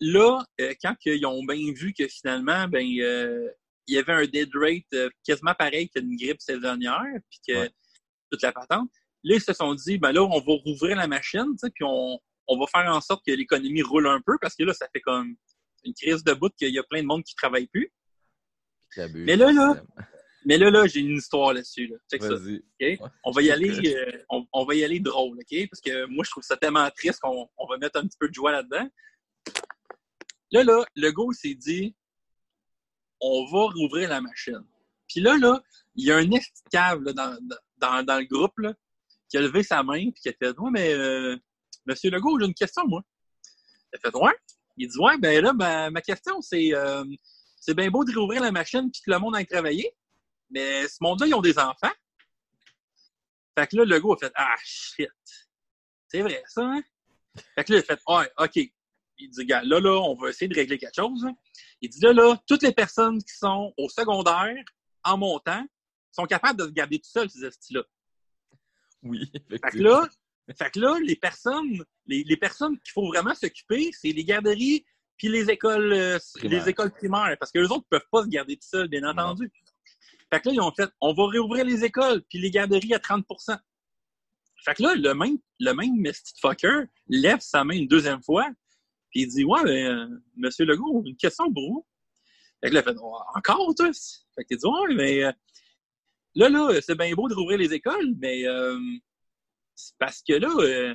[0.00, 3.48] là, euh, quand ils ont bien vu que finalement, ben, euh,
[3.86, 7.68] il y avait un dead rate euh, quasiment pareil qu'une grippe saisonnière, puis que
[8.30, 8.90] toute la patente,
[9.22, 12.66] Là, ils se sont dit, ben là, on va rouvrir la machine, puis on, va
[12.66, 15.36] faire en sorte que l'économie roule un peu, parce que là, ça fait comme
[15.84, 17.92] une crise de bout qu'il y a plein de monde qui ne travaille plus.
[19.14, 19.82] Mais là, là,
[20.46, 21.86] mais là, là, j'ai une histoire là-dessus.
[21.86, 21.96] Là.
[22.10, 22.34] Check ça.
[23.24, 25.68] On va y aller, euh, on, va y aller drôle, OK?
[25.70, 28.34] Parce que moi, je trouve ça tellement triste qu'on va mettre un petit peu de
[28.34, 28.88] joie là-dedans.
[30.52, 31.94] Là, là, le s'est dit,
[33.20, 34.64] on va rouvrir la machine.
[35.08, 35.62] Puis là, là,
[35.94, 36.28] il y a un
[36.70, 37.38] cave dans,
[37.78, 38.74] dans, dans, le groupe, là,
[39.28, 41.36] qui a levé sa main puis qui a fait Ouais, mais euh,
[41.86, 43.02] Monsieur Legault, j'ai une question, moi.
[43.92, 44.36] Il a fait Ouais.
[44.76, 45.52] Il dit Ouais, ben là,
[45.90, 47.04] ma, question, c'est euh,
[47.60, 49.94] c'est bien beau de réouvrir la machine puis que le monde aille travailler,
[50.48, 51.92] mais ce monde-là, ils ont des enfants.
[53.58, 55.08] Fait que là, Legault a fait Ah shit.
[56.08, 56.82] C'est vrai, ça, hein?
[57.54, 58.72] Fait que là, il a fait Ouais, OK.
[59.20, 61.26] Il dit, gars, là, là, on va essayer de régler quelque chose.
[61.80, 64.56] Il dit, là, là, toutes les personnes qui sont au secondaire,
[65.04, 65.64] en montant,
[66.12, 67.84] sont capables de se garder tout seuls, ces styles-là.
[69.02, 70.08] Oui, fait que là,
[70.58, 74.84] fait que là, les personnes, les, les personnes qu'il faut vraiment s'occuper, c'est les garderies
[75.16, 78.28] puis les écoles, euh, les écoles primaires, parce que les autres ne peuvent pas se
[78.28, 79.52] garder tout seuls, bien entendu.
[80.32, 82.98] Fait que là, ils ont fait, on va réouvrir les écoles puis les garderies à
[82.98, 83.58] 30%
[84.64, 88.48] Fait que là, le même, le même fucker lève sa main une deuxième fois,
[89.10, 91.86] puis il dit, ouais, ben, euh, monsieur Legault, une question pour vous.
[92.62, 94.26] Fait que là, il fait, oh, encore, tous?
[94.34, 95.32] Fait qu'il dit, ouais, mais euh,
[96.34, 98.78] Là, là, c'est bien beau de rouvrir les écoles, mais euh,
[99.74, 100.94] c'est parce que là, euh,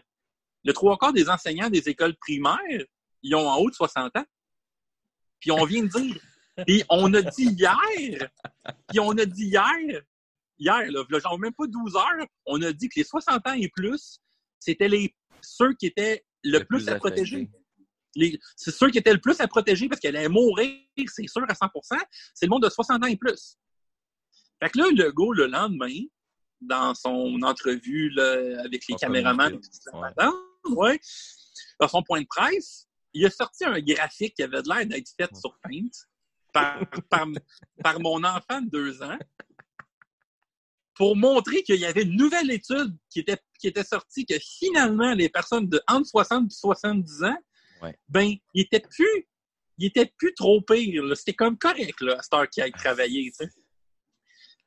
[0.64, 2.86] le trois quarts des enseignants des écoles primaires,
[3.22, 4.26] ils ont en haut de 60 ans.
[5.40, 6.18] Puis on vient de dire.
[6.66, 8.30] Puis on a dit hier.
[8.88, 10.02] Puis on a dit hier.
[10.58, 13.54] Hier, là, là, genre même pas 12 heures, on a dit que les 60 ans
[13.54, 14.22] et plus,
[14.58, 17.36] c'était les ceux qui étaient le, Le plus, plus à protéger.
[17.36, 17.65] affecté.
[18.56, 21.54] C'est ceux qui étaient le plus à protéger parce qu'elle allait mourir, c'est sûr, à
[21.54, 21.98] 100%
[22.34, 23.58] c'est le monde de 60 ans et plus.
[24.62, 26.00] Fait que là, le gars, le lendemain,
[26.62, 29.60] dans son entrevue là, avec les caméramans,
[30.66, 31.00] ouais.
[31.80, 35.30] dans son point de presse, il a sorti un graphique qui avait l'air d'être fait
[35.32, 35.40] Ouais.
[35.40, 35.90] sur Paint
[36.54, 37.28] par, par,
[37.84, 39.18] par mon enfant de deux ans
[40.96, 45.14] pour montrer qu'il y avait une nouvelle étude qui était, qui était sortie que finalement,
[45.14, 47.38] les personnes de entre 60 et 70 ans,
[47.82, 47.98] Ouais.
[48.10, 49.28] ben, ils étaient plus,
[49.78, 51.04] ils étaient plus trop pires.
[51.04, 51.16] là.
[51.16, 53.52] C'était comme correct, là, à cette heure qu'ils aillent travailler, tu sais.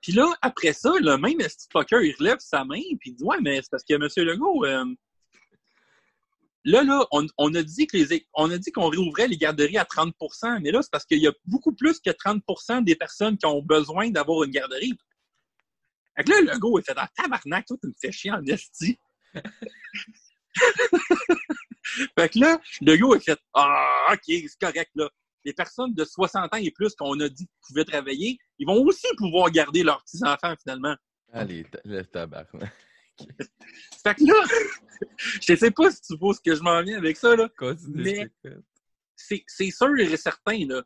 [0.00, 3.24] Puis là, après ça, le même petit fucker, il relève sa main, puis il dit
[3.24, 4.26] Ouais, mais c'est parce que M.
[4.26, 4.84] Legault, euh,
[6.64, 9.78] là, là, on, on a dit que les on a dit qu'on réouvrait les garderies
[9.78, 13.36] à 30% mais là, c'est parce qu'il y a beaucoup plus que 30% des personnes
[13.36, 14.96] qui ont besoin d'avoir une garderie.
[16.16, 18.98] Fait que là, Legault, il fait Ah, tabarnak, toi, tu me fais chier en esti.
[22.18, 25.08] fait que là, Legault, il fait Ah, ok, c'est correct, là.
[25.44, 28.82] Les personnes de 60 ans et plus qu'on a dit qu'ils pouvaient travailler, ils vont
[28.84, 30.94] aussi pouvoir garder leurs petits-enfants, finalement.
[31.32, 32.72] Allez, ta- le tabarnak.
[34.02, 34.34] Fait que là,
[35.16, 37.48] je sais pas si tu vois ce que je m'en viens avec ça, là.
[37.88, 38.28] Mais-.
[39.16, 40.82] C'est sûr et certain, là,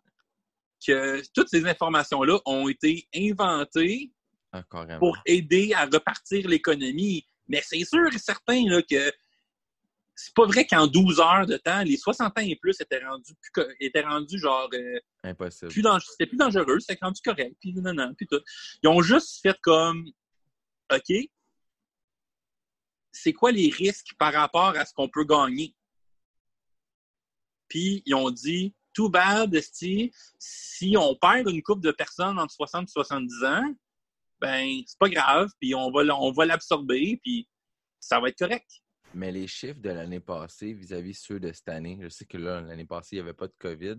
[0.86, 4.10] que toutes ces informations-là ont été inventées
[4.52, 4.64] Ah,
[4.98, 7.26] pour aider à repartir l'économie.
[7.48, 9.12] Mais c'est sûr et certain, là, que
[10.14, 13.33] c'est pas vrai qu'en 12 heures de temps, les 60 ans et plus étaient rendus,
[13.35, 15.70] plus étaient rendus genre, euh, Impossible.
[15.72, 15.83] plus.
[16.11, 18.40] C'était plus dangereux, c'était rendu correct, puis non, non, puis tout.
[18.83, 20.11] Ils ont juste fait comme,
[20.92, 21.16] OK,
[23.12, 25.75] c'est quoi les risques par rapport à ce qu'on peut gagner?
[27.68, 32.53] Puis ils ont dit, too bad, esti, si on perd une couple de personnes entre
[32.53, 33.75] 60 et 70 ans,
[34.40, 37.48] ben, c'est pas grave, puis on va, on va l'absorber, puis
[38.01, 38.82] ça va être correct.
[39.14, 42.61] Mais les chiffres de l'année passée vis-à-vis ceux de cette année, je sais que là,
[42.61, 43.96] l'année passée, il n'y avait pas de COVID,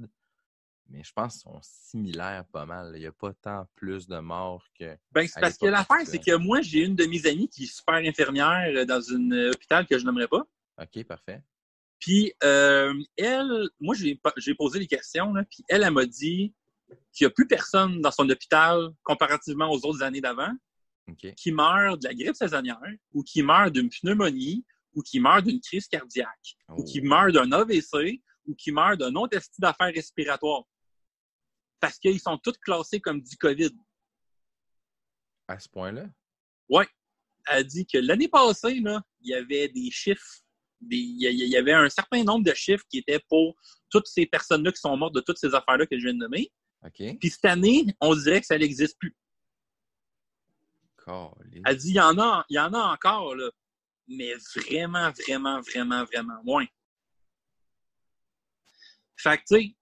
[0.89, 2.91] mais je pense qu'ils sont similaires pas mal.
[2.95, 4.95] Il n'y a pas tant plus de morts que.
[5.11, 7.73] Ben, c'est parce que l'affaire, c'est que moi, j'ai une de mes amies qui est
[7.73, 10.43] super infirmière euh, dans un euh, hôpital que je n'aimerais pas.
[10.81, 11.41] OK, parfait.
[11.99, 16.53] Puis euh, elle, moi j'ai posé des questions, là, puis elle, elle m'a dit
[17.13, 20.51] qu'il n'y a plus personne dans son hôpital, comparativement aux autres années d'avant,
[21.37, 22.77] qui meurt de la grippe saisonnière,
[23.13, 26.83] ou qui meurt d'une pneumonie, ou qui meurt d'une crise cardiaque, ou Oh.
[26.83, 30.63] qui meurt d'un AVC, ou qui meurt d'un autre esti d'affaires respiratoires.
[31.79, 33.71] Parce qu'ils sont tous classés comme du COVID.
[35.47, 36.05] À ce point-là?
[37.45, 40.41] Elle a dit que l'année passée, là, il y avait des chiffres,
[40.79, 43.53] des- il y avait un certain nombre de chiffres qui étaient pour
[43.89, 46.49] toutes ces personnes-là qui sont mortes de toutes ces affaires-là que je viens de nommer.
[46.85, 47.17] OK.
[47.19, 49.13] Puis cette année, on dirait que ça n'existe plus.
[51.65, 53.51] Elle dit, il y en a, il y en a encore, là,
[54.07, 56.65] mais vraiment, vraiment, vraiment, vraiment moins.
[59.15, 59.75] Fait que, tu sais,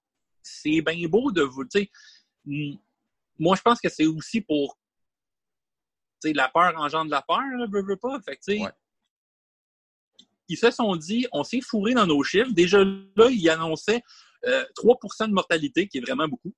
[0.43, 1.91] c'est bien beau de vous, tu sais,
[3.39, 4.77] moi, je pense que c'est aussi pour,
[6.21, 8.19] tu sais, la peur engendre la peur, là, veux, veux pas.
[8.21, 8.71] Fait que, tu sais, Ouais.
[10.47, 12.51] ils se sont dit, on s'est fourré dans nos chiffres.
[12.51, 14.03] Déjà là, ils annonçaient
[14.45, 16.53] euh, 3% de mortalité, qui est vraiment beaucoup.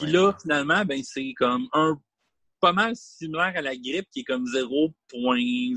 [0.00, 1.98] Puis là, finalement, ben, c'est comme un
[2.60, 4.92] pas mal similaire à la grippe qui est comme 0.01,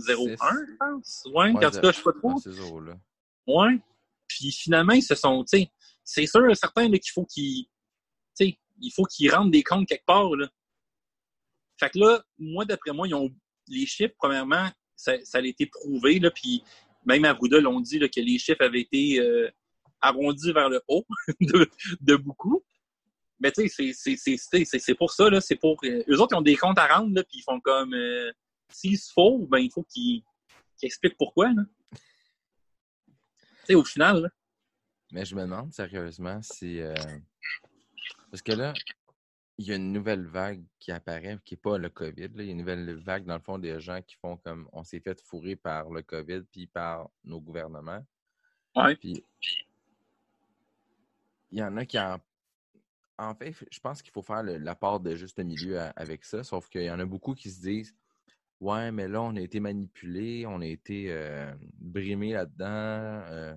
[0.01, 1.27] je pense.
[1.33, 2.39] Ouais, en tout cas, je sais pas trop.
[3.47, 3.79] Ouais.
[4.27, 5.71] Puis finalement, ils se sont, tu sais,
[6.03, 7.65] c'est sûr, certain qu'il faut qu'ils,
[8.37, 10.47] tu sais, il faut qu'ils rendent des comptes quelque part, là.
[11.79, 13.29] Fait que là, moi, d'après moi, ils ont,
[13.67, 16.63] les chiffres, premièrement, ça, ça a été prouvé, là, puis
[17.05, 19.49] même à Arruda l'ont dit, là, que les chiffres avaient été euh,
[20.01, 21.05] arrondis vers le haut
[21.41, 21.69] de,
[22.01, 22.63] de beaucoup.
[23.39, 25.77] Mais tu sais, c'est- pour ça, là, c'est pour...
[25.85, 27.93] euh, eux autres, ils ont des comptes à rendre, là, puis ils font comme...
[27.93, 28.31] euh,
[28.69, 30.21] S'il se faut, ben, il faut qu'ils
[30.77, 31.63] qu'ils expliquent pourquoi, là.
[31.91, 31.97] Tu
[33.65, 34.29] sais, au final, là.
[35.11, 36.79] Mais je me demande sérieusement si.
[36.79, 36.93] euh,
[38.29, 38.73] Parce que là,
[39.57, 42.29] il y a une nouvelle vague qui apparaît, qui n'est pas le COVID.
[42.35, 42.43] là.
[42.43, 44.83] Il y a une nouvelle vague, dans le fond, des gens qui font comme on
[44.83, 48.05] s'est fait fourrer par le COVID puis par nos gouvernements.
[48.75, 48.95] Ouais.
[48.95, 49.25] Puis
[51.51, 52.19] il y en a qui en.
[53.21, 56.43] En fait, je pense qu'il faut faire la part de juste milieu à- avec ça,
[56.43, 57.93] sauf qu'il y en a beaucoup qui se disent
[58.61, 62.65] Ouais, mais là, on a été manipulés, on a été euh, brimés là-dedans.
[62.67, 63.55] euh,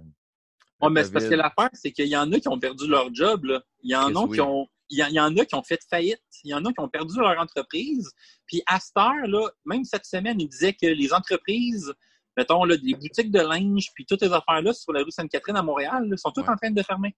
[0.80, 3.12] Ouais, mais c'est parce que l'affaire, c'est qu'il y en a qui ont perdu leur
[3.14, 3.62] job, là.
[3.82, 4.36] Il y en a oui.
[4.36, 4.68] qui ont.
[4.90, 6.20] Il y, en- il y en a qui ont fait faillite.
[6.44, 8.10] Il y en a qui ont perdu leur entreprise.
[8.46, 11.92] Puis à cette heure, là, même cette semaine, ils disaient que les entreprises,
[12.36, 15.62] mettons, là, les boutiques de linge, puis toutes les affaires-là sur la rue Sainte-Catherine à
[15.62, 16.50] Montréal, là, sont toutes Ouais.
[16.52, 17.16] en train de fermer.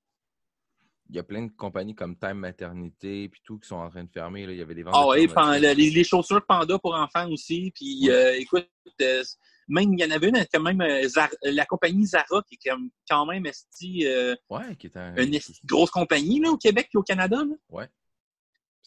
[1.14, 4.02] Il y a plein de compagnies comme Time Maternité puis tout qui sont en train
[4.02, 4.46] de fermer.
[4.46, 4.52] Là.
[4.52, 4.94] Il y avait des ventes.
[4.96, 5.28] Ah oui,
[5.60, 7.70] les, les chaussures Panda pour enfants aussi.
[7.72, 8.68] Puis euh, écoute,
[9.00, 9.22] euh,
[9.68, 12.70] même il y en avait une quand même euh, Zara- la compagnie Zara qui est
[13.08, 14.06] quand même esti,
[14.50, 15.14] Ouais, qui est un.
[15.14, 17.36] une esti grosse compagnie là, au Québec et au Canada.
[17.36, 17.54] Là.
[17.68, 17.88] Ouais.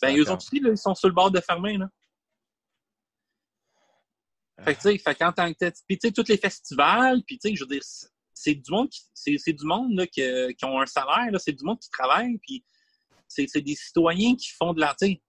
[0.02, 1.78] Ben, eux autres aussi, là, ils sont sur le bord de fermer.
[1.78, 1.88] Là.
[4.66, 7.40] Fait que, tu sais, fait qu'en tant que puis tu sais, tous les festivals, puis
[7.40, 7.84] tu sais, je veux dire,
[8.42, 10.22] c'est- du monde qui, c'est, du monde là, qui
[10.64, 12.64] ont un salaire, c'est du monde qui travaille, puis
[13.28, 14.96] c'est, des citoyens qui font de l'art.
[14.96, 15.22] tu sais,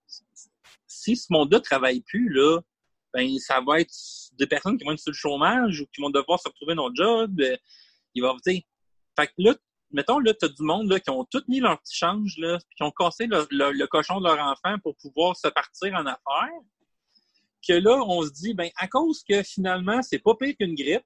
[0.87, 2.59] Si ce monde-là travaille plus, là,
[3.13, 3.93] ben ça va être
[4.33, 6.89] des personnes qui vont être sur le chômage ou qui vont devoir se retrouver dans
[6.89, 7.39] le job.
[7.41, 7.57] euh,
[8.15, 8.63] il va, tu
[9.17, 9.55] fait que là,
[9.91, 12.75] mettons, là, t'as du monde là, qui ont tout mis leur petit change, là, puis
[12.77, 16.05] qui ont cassé le, le- le cochon de leur enfant pour pouvoir se partir en
[16.05, 16.59] affaires.
[17.67, 21.03] Que là, on se dit, ben, à cause que finalement, c'est pas pire qu'une grippe,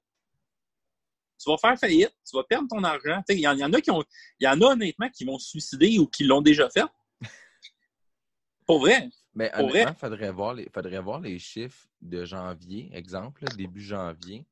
[1.38, 3.22] tu vas faire faillite, tu vas perdre ton argent.
[3.28, 4.02] Il y, en il y en a qui ont.
[4.40, 6.84] Il y en a honnêtement qui vont se suicider ou qui l'ont déjà fait.
[8.66, 9.08] Pour vrai.
[9.34, 9.82] Mais Pour vrai.
[9.82, 14.46] honnêtement, il faudrait voir, les, faudrait voir les chiffres de janvier, exemple, là, début janvier,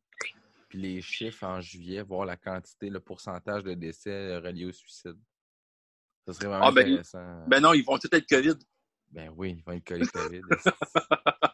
[0.68, 5.18] puis les chiffres en juillet, voir la quantité, le pourcentage de décès reliés au suicide.
[6.26, 7.44] Ça serait vraiment Ah, ben, intéressant.
[7.46, 8.58] Ben non, ils vont tout être COVID.
[9.10, 10.42] Ben oui, ils vont être COVID.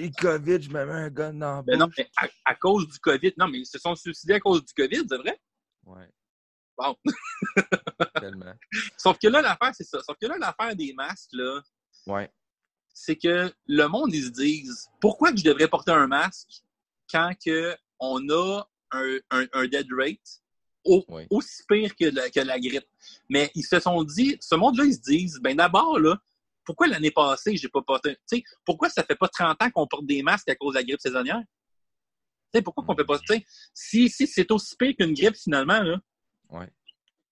[0.00, 1.94] Et COVID, je me mets un gun dans la Ben non, bouche.
[1.98, 3.32] mais à, à cause du COVID.
[3.36, 5.40] Non, mais ils se sont suicidés à cause du COVID, c'est vrai?
[5.84, 6.08] Ouais,
[6.76, 6.96] Bon.
[8.20, 8.54] tellement.
[8.96, 10.00] Sauf que là, l'affaire, c'est ça.
[10.02, 11.60] Sauf que là, l'affaire des masques, là,
[12.06, 12.32] Ouais,
[12.94, 16.62] c'est que le monde, ils se disent pourquoi que je devrais porter un masque
[17.10, 20.40] quand que on a un, un, un dead rate
[20.84, 21.26] au- Oui.
[21.30, 22.86] aussi pire que la, que la grippe?
[23.28, 26.16] Mais ils se sont dit, ce monde-là, ils se disent, ben d'abord, là,
[26.68, 28.14] pourquoi l'année passée, j'ai pas porté.
[28.30, 30.80] Tu sais, pourquoi ça fait pas 30 ans qu'on porte des masques à cause de
[30.80, 31.40] la grippe saisonnière?
[32.52, 33.18] Tu sais, pourquoi qu'on fait pas.
[33.72, 35.98] Si, si c'est aussi pire qu'une grippe, finalement, là,
[36.50, 36.68] ouais.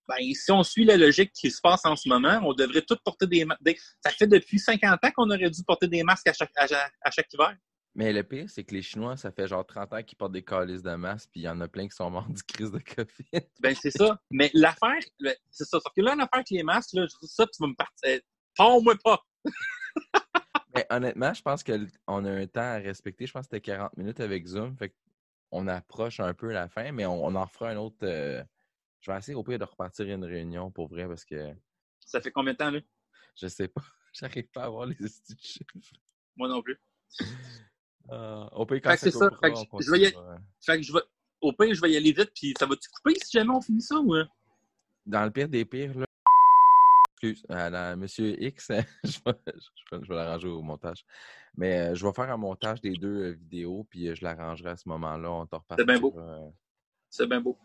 [0.08, 2.96] ben, si on suit la logique qui se passe en ce moment, on devrait tous
[3.04, 3.60] porter des masques.
[4.02, 6.94] Ça fait depuis 50 ans qu'on aurait dû porter des masques à chaque, à, chaque-
[7.02, 7.54] à chaque hiver.
[7.94, 10.44] Mais le pire, c'est que les Chinois, ça fait genre 30 ans qu'ils portent des
[10.44, 12.78] calices de masse, puis il y en a plein qui sont morts du crise de
[12.78, 13.46] COVID.
[13.60, 14.18] Ben, c'est ça.
[14.30, 14.98] Mais l'affaire,
[15.50, 15.78] c'est ça.
[15.78, 18.20] Sauf que là, l'affaire avec les masques, là, ça, tu vas me partir.
[18.56, 19.24] Pends-moi pas.
[20.74, 23.26] Mais honnêtement, je pense qu'on a un temps à respecter.
[23.26, 24.76] Je pense que c'était 40 minutes avec Zoom.
[24.76, 24.94] Fait
[25.50, 27.96] qu'on approche un peu la fin, mais on, on en fera un autre.
[28.02, 28.42] euh,
[29.00, 31.54] Je vais essayer au pire de repartir une réunion pour vrai parce que
[32.00, 32.80] Ça fait combien de temps, là?
[33.36, 33.82] je sais pas.
[34.12, 35.08] J'arrive pas à voir les de
[35.40, 35.72] chiffres.
[36.36, 36.78] Moi non plus.
[38.10, 39.30] Euh, au pire, quand Fait c'est ça.
[39.42, 40.14] Fait que on je- je vais y-.
[40.60, 41.00] Fait que je vais.
[41.40, 43.80] Au pire, je vais y aller vite, puis ça va-tu couper si jamais on finit
[43.82, 44.14] ça ou.
[44.14, 44.24] euh?
[45.06, 46.05] Dans le pire des pires, là.
[47.18, 48.68] Excuse, à la Monsieur X,
[49.04, 51.02] je vais, je vais- je vais l'arranger au montage.
[51.56, 54.70] Mais euh, je vais faire un montage des deux euh, vidéos, puis euh, je l'arrangerai
[54.70, 55.30] à ce moment-là.
[55.30, 56.14] On te C'est bien beau.
[57.08, 57.56] C'est bien beau.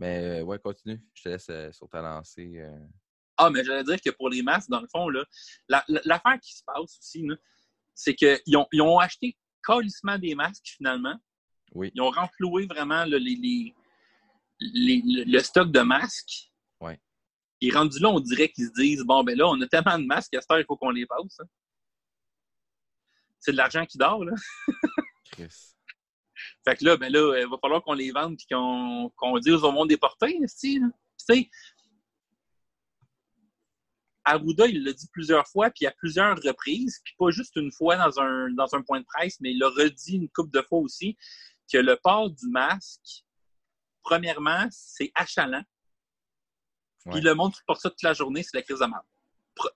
[0.00, 1.00] Mais ouais, continue.
[1.14, 2.60] Je te laisse sur ta lancée.
[3.36, 5.24] Ah, mais j'allais dire que pour les masques, dans le fond, là,
[5.68, 7.26] la- la- l'affaire qui se passe aussi,
[7.94, 11.14] c'est qu'ils ont, ils ont acheté calissement des masques, finalement.
[11.72, 11.92] Oui.
[11.94, 13.74] Ils ont renfloué vraiment là, les, les-
[14.60, 16.45] les- le, le stock de masques.
[17.60, 20.04] Et rendu là, on dirait qu'ils se disent Bon, ben là, on a tellement de
[20.04, 21.40] masques à cette heure, il faut qu'on les passe.
[21.40, 21.46] hein.
[23.40, 24.32] C'est de l'argent qui dort, là.
[25.32, 25.74] Chris.
[26.64, 29.62] Fait que là, ben là, il va falloir qu'on les vende et qu'on qu'on dise
[29.62, 30.82] au monde des portées, tu
[31.16, 31.48] sais.
[34.24, 37.96] Arruda, il l'a dit plusieurs fois, puis à plusieurs reprises, puis pas juste une fois
[37.96, 40.80] dans un, dans un point de presse, mais il l'a redit une couple de fois
[40.80, 41.16] aussi,
[41.72, 43.24] que le port du masque,
[44.02, 45.62] premièrement, c'est achalant.
[47.12, 49.02] Puis le monde qui porte ça toute la journée, c'est la crise de merde.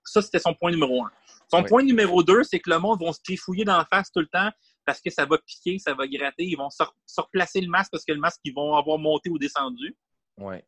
[0.05, 1.11] Ça, c'était son point numéro un.
[1.51, 4.21] Son point numéro deux, c'est que le monde va se trifouiller dans la face tout
[4.21, 4.51] le temps
[4.85, 6.45] parce que ça va piquer, ça va gratter.
[6.45, 8.99] Ils vont se, re- se replacer le masque parce que le masque, ils vont avoir
[8.99, 9.97] monté ou descendu.
[10.37, 10.65] Ouais.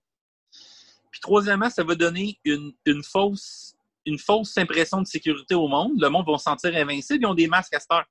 [1.11, 5.93] Puis troisièmement, ça va donner une, une fausse une fausse impression de sécurité au monde.
[6.01, 7.23] Le monde va se sentir invincible.
[7.23, 8.05] Ils ont des masques à cette heure.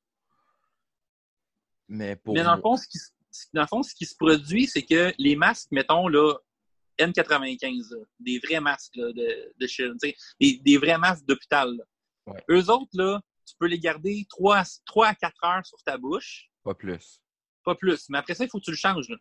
[1.90, 3.10] Mais pour Mais dans le fond, ce qui, se-
[3.54, 6.36] dans le fond, ce qui se produit, c'est que les masques, mettons, là,
[7.08, 11.70] N95, là, des vrais masques là, de, de des, des vrais masques d'hôpital.
[12.28, 12.44] Ouais.
[12.50, 15.98] Eux autres, là, tu peux les garder 3 à, 3 à 4 heures sur ta
[15.98, 17.20] bouche, pas plus.
[17.64, 18.08] pas plus.
[18.10, 19.10] Mais après ça, il faut que tu le changes.
[19.10, 19.18] Là.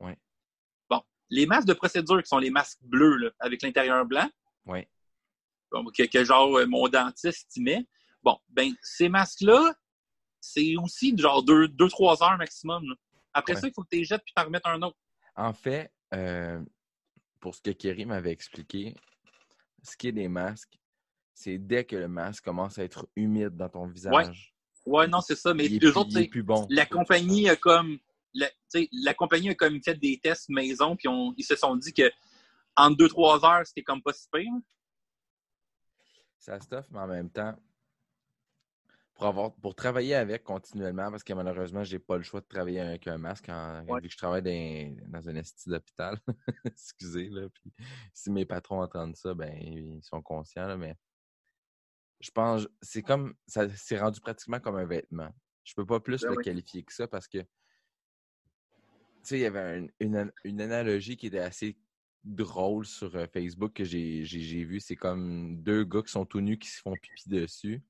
[0.00, 0.16] Ouais.
[0.88, 1.02] Bon.
[1.30, 4.28] Les masques de procédure, qui sont les masques bleus, là, avec l'intérieur blanc,
[5.70, 7.86] bon, que, que genre euh, mon dentiste y met.
[8.22, 9.74] Bon, ben, ces masques-là,
[10.40, 12.84] c'est aussi genre 2-3 heures maximum.
[12.88, 12.94] là.
[13.32, 13.60] Après Ouais.
[13.60, 14.98] ça, il faut que tu les jettes puis t'en remettes un autre.
[15.34, 16.60] En fait, euh,
[17.42, 18.94] pour ce que Kerry m'avait expliqué,
[19.82, 20.78] ce qui est des masques,
[21.34, 24.54] c'est dès que le masque commence à être humide dans ton visage.
[24.86, 25.52] Ouais, non, c'est ça.
[25.52, 26.66] Mais il est, eux plus, autres, bon.
[26.70, 27.98] la compagnie a comme.
[28.32, 31.54] La, tu sais, la compagnie a comme fait des tests maison, puis on- ils se
[31.56, 32.10] sont dit que
[32.76, 34.52] en 2-3 heures, c'était comme pas si pire.
[36.38, 37.54] Ça stuff, mais en même temps,
[39.22, 42.80] pour, avoir, pour travailler avec continuellement, parce que malheureusement, j'ai pas le choix de travailler
[42.80, 44.00] avec un masque en, Ouais.
[44.00, 46.18] vu que je travaille dans, dans un institut d'hôpital.
[46.64, 47.48] Excusez, là.
[47.48, 47.72] Puis,
[48.12, 50.96] si mes patrons entendent ça, ben ils sont conscients, là, mais
[52.20, 55.30] je pense c'est comme ça c'est rendu pratiquement comme un vêtement.
[55.64, 56.42] Je peux pas plus Ben le oui.
[56.42, 57.46] qualifier que ça parce que tu
[59.22, 61.78] sais, il y avait un- une, une analogie qui était assez
[62.24, 64.80] drôle sur euh, Facebook que j'ai vu.
[64.80, 67.82] C'est comme deux gars qui sont tout nus qui se font pipi dessus.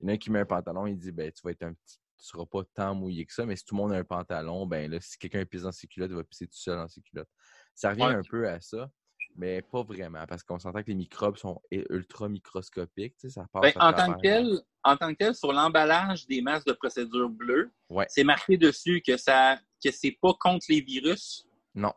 [0.00, 1.62] Il y en a un qui met un pantalon, il dit ben tu vas être
[1.62, 1.98] un petit.
[2.18, 4.66] Tu seras pas tant mouillé que ça, mais si tout le monde a un pantalon,
[4.66, 7.02] ben là, si quelqu'un pisse dans ses culottes, il va pisser tout seul dans ses
[7.02, 7.28] culottes.
[7.74, 8.14] Ça revient Ouais.
[8.14, 8.88] un peu à ça,
[9.36, 13.46] mais pas vraiment, parce qu'on s'entend que les microbes sont ultra microscopiques, tu sais, ça
[13.52, 16.68] passe Ben, à en, tant que tel, en tant que tel, sur l'emballage des masques
[16.68, 18.06] de procédure bleue, Ouais.
[18.08, 21.46] c'est marqué dessus que ça que c'est pas contre les virus.
[21.74, 21.92] Non,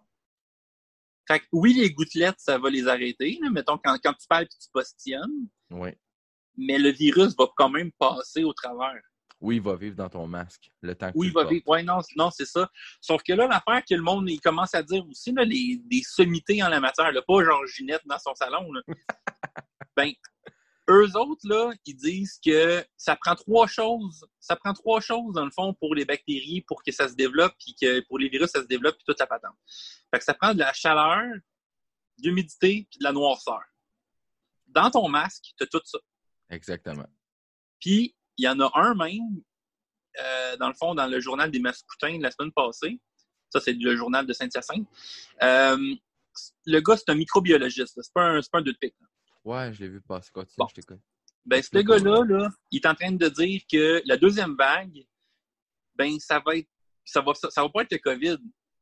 [1.27, 3.37] Fait que oui, les gouttelettes, ça va les arrêter.
[3.41, 3.49] là.
[3.51, 5.91] Mettons, quand, quand tu parles et tu postillonnes, oui.
[6.57, 9.01] Mais le virus va quand même passer au travers.
[9.39, 11.67] Oui, il va vivre dans ton masque le temps que Oui, tu il va vivre.
[11.67, 12.69] Ouais, non, non c'est ça.
[13.01, 16.01] Sauf que là, l'affaire que le monde il commence à dire aussi, là, les, des
[16.01, 18.71] sommités en la matière, là, pas genre Ginette dans son salon.
[18.73, 18.81] Là.
[19.95, 20.11] ben,
[20.89, 24.25] eux autres, là, ils disent que ça prend trois choses.
[24.39, 27.53] Ça prend trois choses, dans le fond, pour les bactéries, pour que ça se développe,
[27.59, 29.55] puis que pour les virus, ça se développe, puis toute la patente.
[30.11, 31.25] Fait que ça prend de la chaleur,
[32.17, 33.61] de l'humidité, puis de la noirceur.
[34.67, 35.99] Dans ton masque, tu as tout ça.
[36.49, 37.07] Exactement.
[37.79, 39.41] Puis, il y en a un même,
[40.19, 42.99] euh, dans le fond, dans le journal des Mascoutins de la semaine passée.
[43.49, 44.87] Ça, c'est le journal de Saint-Hyacinthe.
[45.41, 45.95] Euh,
[46.65, 47.99] le gars, c'est un microbiologiste.
[48.01, 48.95] C'est pas un, pas un deux de pique.
[48.99, 49.07] là.
[49.45, 50.29] Ouais, je l'ai vu passer.
[50.31, 50.67] Continue, Bon.
[50.67, 50.99] je t'écoute.
[51.45, 55.05] Ben, ce gars-là, là, il est en train de dire que la deuxième vague,
[55.95, 56.67] ben, ça va être,
[57.05, 58.37] ça va, ça va pas être le COVID.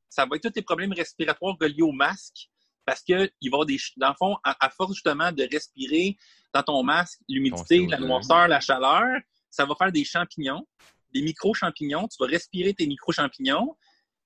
[0.09, 2.49] Ça va être tous les problèmes respiratoires reliés au masque.
[2.85, 5.47] Parce que il va y avoir des, dans le fond, à, à force justement de
[5.51, 6.17] respirer
[6.55, 7.89] dans ton masque l'humidité, CO2.
[7.89, 10.65] la noirceur, la chaleur, ça va faire des champignons,
[11.13, 12.07] des micro-champignons.
[12.07, 13.75] Tu vas respirer tes micro-champignons.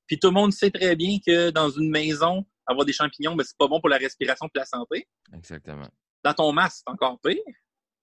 [0.06, 3.44] Puis tout le monde sait très bien que dans une maison, avoir des champignons, ben,
[3.44, 5.08] c'est pas bon pour la respiration et la santé.
[5.34, 5.88] Exactement.
[6.24, 7.38] Dans ton masque, c'est encore pire.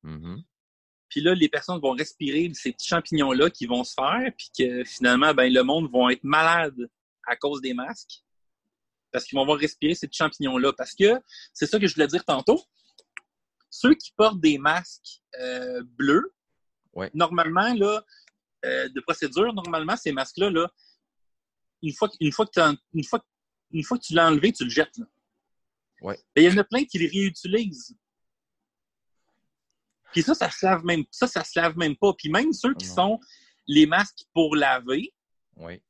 [0.02, 0.42] Mhm.
[1.08, 4.82] Puis là, les personnes vont respirer ces petits champignons-là qui vont se faire, puis que
[4.82, 6.90] finalement, ben, le monde va être malade
[7.28, 8.24] à cause des masques.
[9.12, 10.72] Parce qu'ils vont avoir respirer ces petits champignons-là.
[10.72, 11.14] Parce que,
[11.52, 12.60] c'est ça que je voulais dire tantôt,
[13.80, 16.32] ceux qui portent des masques euh, bleus,
[16.94, 17.10] Ouais.
[17.14, 18.02] normalement, là,
[18.64, 20.70] euh, de procédure, normalement, ces masques-là, là,
[21.82, 23.26] une fois, que- une fois que t'en- une fois, que-
[23.72, 24.96] une fois que tu l'as enlevé, tu le jettes.
[24.96, 25.06] là.
[26.00, 26.18] Ouais.
[26.36, 27.94] Il y en a plein qui les réutilisent.
[30.12, 32.12] Puis ça, ça se lave même, ça, ça se lave même pas.
[32.14, 32.94] Puis même ceux qui Non.
[32.94, 33.20] sont
[33.66, 35.12] les masques pour laver,
[35.56, 35.82] Oui.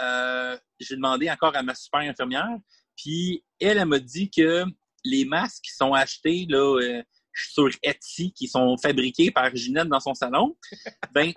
[0.00, 2.56] euh, j'ai demandé encore à ma super infirmière,
[2.96, 4.64] puis elle, elle m'a dit que
[5.04, 7.02] les masques qui sont achetés là, euh,
[7.36, 10.56] sur Etsy, qui sont fabriqués par Ginette dans son salon,
[11.12, 11.32] ben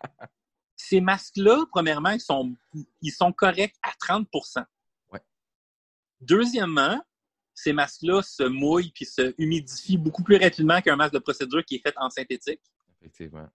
[0.76, 2.56] ces masques-là, premièrement, ils sont,
[3.02, 4.64] ils sont corrects à 30%
[5.12, 5.20] Ouais.
[6.22, 7.04] Deuxièmement,
[7.54, 11.76] ces masques-là se mouillent puis se humidifient beaucoup plus rapidement qu'un masque de procédure qui
[11.76, 12.62] est fait en synthétique.
[13.02, 13.48] Effectivement.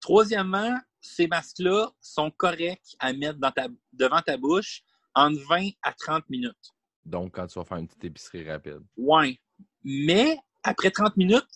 [0.00, 4.82] Troisièmement, ces masques-là sont corrects à mettre dans ta, devant ta bouche
[5.14, 6.74] entre 20 à 30 minutes.
[7.04, 8.82] Donc, quand tu vas faire une petite épicerie rapide.
[8.96, 9.38] Ouais.
[9.84, 11.46] Mais après 30 minutes,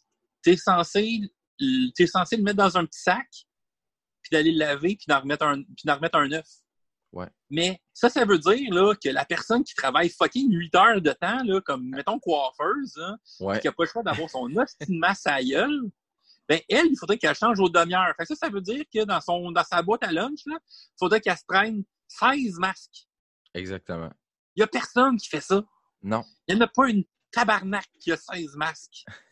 [0.43, 1.21] tu es censé,
[1.95, 3.29] t'es censé le mettre dans un petit sac,
[4.23, 6.47] puis d'aller le laver, puis d'en remettre un, puis d'en remettre un neuf.
[7.13, 7.29] Ouais.
[7.49, 11.13] Mais ça, ça veut dire là, que la personne qui travaille fucking 8 heures de
[11.13, 13.59] temps, là, comme, mettons, coiffeuse, hein, Ouais.
[13.61, 14.55] qui n'a pas le choix d'avoir son de
[14.99, 15.91] masse à gueule,
[16.49, 18.15] ben elle, il faudrait qu'elle change aux demi-heures.
[18.25, 20.59] Ça, ça veut dire que dans, son, dans sa boîte à lunch, il
[20.99, 23.07] faudrait qu'elle se prenne 16 masques.
[23.55, 24.11] Exactement.
[24.57, 25.63] Il n'y a personne qui fait ça.
[26.03, 26.25] Non.
[26.49, 29.05] Il n'y en a pas une tabarnak qui a 16 masques.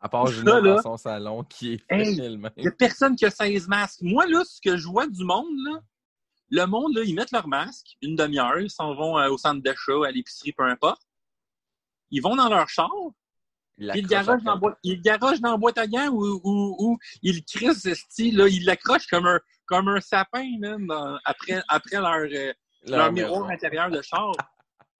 [0.00, 0.24] À part
[0.60, 0.76] là.
[0.76, 2.16] dans son salon qui est Hey.
[2.56, 4.00] Il n'y a personne qui a 16 masques.
[4.02, 5.80] Moi, là, ce que je vois du monde, là,
[6.50, 9.62] le monde, là, ils mettent leur masque une demi-heure, ils s'en vont euh, au centre
[9.62, 11.02] d'achat, à l'épicerie, peu importe.
[12.10, 12.90] Ils vont dans leur char,
[13.92, 16.76] puis ils le garagent dans, boîte- ils garagent dans la boîte à gants ou, ou,
[16.78, 20.46] ou ils crissent, esti, là, ils l'accrochent comme un, comme un sapin
[20.80, 22.52] dans- après, après leur, euh,
[22.86, 23.52] leur, Leur miroir maison.
[23.54, 24.32] intérieur de char.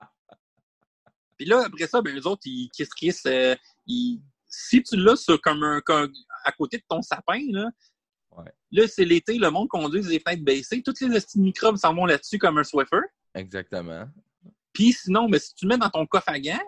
[1.36, 3.24] Puis là, après ça, ben, eux autres, ils kiss kiss.
[3.26, 4.20] euh, ils-
[4.51, 6.12] si tu l'as sur- comme un, comme
[6.44, 7.70] à côté de ton sapin, là,
[8.32, 8.53] Ouais.
[8.72, 10.82] là, c'est l'été, le monde conduit les fenêtres baissées.
[10.82, 13.01] Toutes les microbes s'en vont là-dessus comme un Swiffer.
[13.34, 14.07] Exactement.
[14.72, 16.59] Puis sinon, ben, si tu le mets dans ton coffre à gants,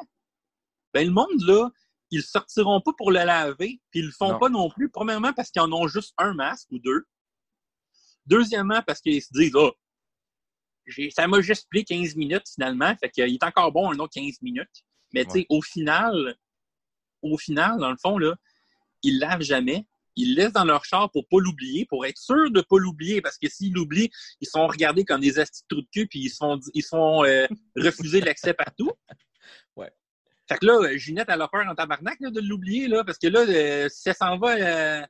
[0.95, 1.71] ben, le monde, là,
[2.11, 4.39] ils sortiront pas pour le laver, puis ils le font Non.
[4.39, 4.91] pas non plus.
[4.91, 7.05] Premièrement, parce qu'ils en ont juste un masque ou deux.
[8.27, 9.73] Deuxièmement, parce qu'ils se disent, oh,
[10.87, 14.13] j'ai- ça m'a juste pris 15 minutes finalement, fait qu'il est encore bon un autre
[14.15, 14.85] 15 minutes.
[15.15, 16.37] Mais tu sais, au final,
[17.23, 18.35] au final, dans le fond, là,
[19.03, 19.87] ils lavent jamais.
[20.15, 23.23] Ils le laissent dans leur char pour pas l'oublier, pour être sûr de pas l'oublier,
[23.23, 24.11] parce que s'ils l'oublient,
[24.41, 27.25] ils sont regardés comme des astis de trous de cul, puis ils sont, ils sont
[27.25, 27.47] euh,
[27.77, 28.91] refusés l'accès partout.
[29.75, 29.91] Ouais.
[30.49, 33.27] Fait que là, Ginette, elle a peur en tabarnak là, de l'oublier, là, parce que
[33.27, 35.03] là, euh, si elle s'en va euh,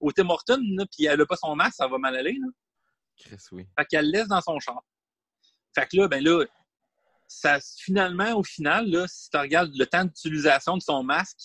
[0.00, 2.32] au Tim Hortons, là, puis elle a pas son masque, ça va mal aller.
[2.32, 2.48] Là.
[3.16, 3.66] Chris, oui.
[3.78, 4.82] Fait qu'elle le laisse dans son char.
[5.74, 6.44] Fait que là, ben là,
[7.32, 11.38] ça, finalement, au final, là, si tu regardes le temps d'utilisation de son masque,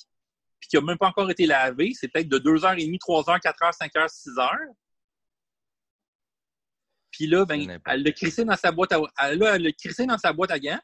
[0.59, 4.07] puis qui n'a même pas encore été lavé, c'est peut-être de 2h30, 3h, 4h, 5h,
[4.09, 4.49] 6h.
[7.11, 10.07] Puis là, ben, elle l'a crissé dans sa boîte à elle l'a- elle l'a crissé
[10.07, 10.79] dans sa boîte à gants.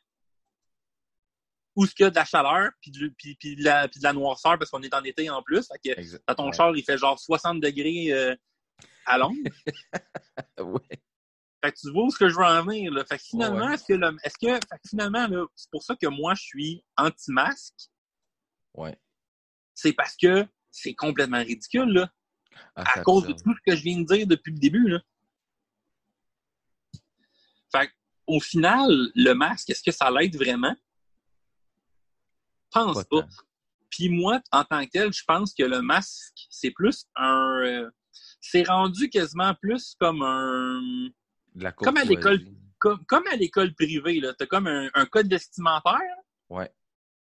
[1.75, 3.99] Où ce qu'il y a de la chaleur, puis, du- puis, puis de, la, puis
[3.99, 5.67] de la noirceur, parce qu'on est en été en plus.
[5.67, 6.53] Fait que dans ton Ouais.
[6.53, 8.35] char, il fait genre 60 degrés euh,
[9.07, 9.35] à l'ombre.
[10.59, 11.01] Ouais.
[11.63, 12.91] Fait que tu vois où ce que je veux en venir.
[12.91, 13.05] Là.
[13.05, 15.83] Fait que finalement, Ouais, est-ce que, le- est-ce que fait que finalement, là, c'est pour
[15.83, 17.89] ça que moi, je suis anti-masque.
[18.73, 18.97] Ouais.
[19.75, 22.11] C'est parce que c'est complètement ridicule, là,
[22.75, 24.87] Ah, à cause de tout ce que je viens de dire depuis le début.
[24.89, 24.99] Là.
[27.71, 27.93] Fait que,
[28.27, 30.75] au final, le masque, est-ce que ça l'aide vraiment?
[32.71, 33.27] Pense Pas.
[33.89, 37.61] Puis moi, en tant que tel, je pense que le masque, c'est plus un.
[37.65, 37.89] euh,
[38.39, 41.09] c'est rendu quasiment plus comme un.
[41.55, 42.39] La Comme à l'école.
[42.39, 42.57] courtoisie.
[42.79, 45.99] Comme, comme à l'école privée, là, t'as comme un, un code vestimentaire.
[46.49, 46.71] Ouais.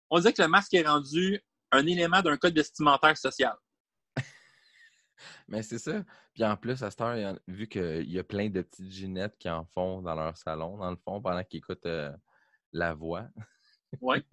[0.10, 1.42] On dirait que le masque est rendu
[1.72, 3.56] un élément d'un code vestimentaire social.
[5.48, 6.04] Mais c'est ça.
[6.34, 9.50] Puis en plus, à cette heure, vu qu'il y a plein de petites ginettes qui
[9.50, 12.16] en font dans leur salon, dans le fond, pendant qu'ils écoutent euh,
[12.72, 13.28] la voix,
[14.02, 14.24] Ouais.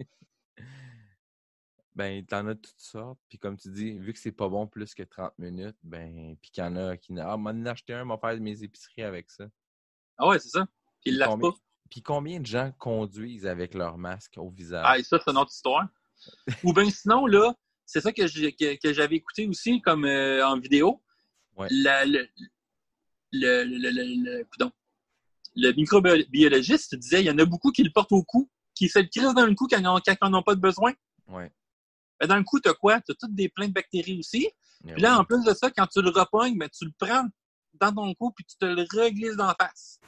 [1.95, 3.19] ben, t'en as toutes sortes.
[3.29, 6.51] Puis comme tu dis, vu que c'est pas bon plus que 30 minutes, ben, puis
[6.53, 7.13] qu'il y en a qui...
[7.19, 9.47] Ah, m'en acheté un, m'a faire mes épiceries avec ça.
[10.19, 10.67] Ah ouais, c'est ça.
[11.03, 11.57] Puis ils combien, pas.
[11.91, 14.85] puis combien de gens conduisent avec leur masque au visage?
[14.87, 15.87] Ah, et ça, c'est une autre histoire.
[16.65, 17.55] Ou bien sinon, là,
[17.87, 21.03] c'est ça que j'ai- que, que j'avais écouté aussi comme euh, en vidéo.
[21.57, 21.69] Ouais.
[21.71, 22.29] La- le,
[23.33, 24.73] le, le, le, le- coudonc.
[25.55, 28.99] le microbiologiste disait il y en a beaucoup qui le portent au cou, qui se
[28.99, 30.93] le dans le cou quand ils n'en- quand ils n'en ont pas de besoin.
[31.27, 31.51] Ouais.
[32.27, 33.01] Dans le cou, tu as quoi?
[33.01, 34.49] Tu as toutes des plein de bactéries aussi.
[34.93, 37.27] Puis là, en plus de ça, quand tu le repognes, ben, tu le prends
[37.75, 40.01] dans ton cou puis tu te le reglisses dans la face.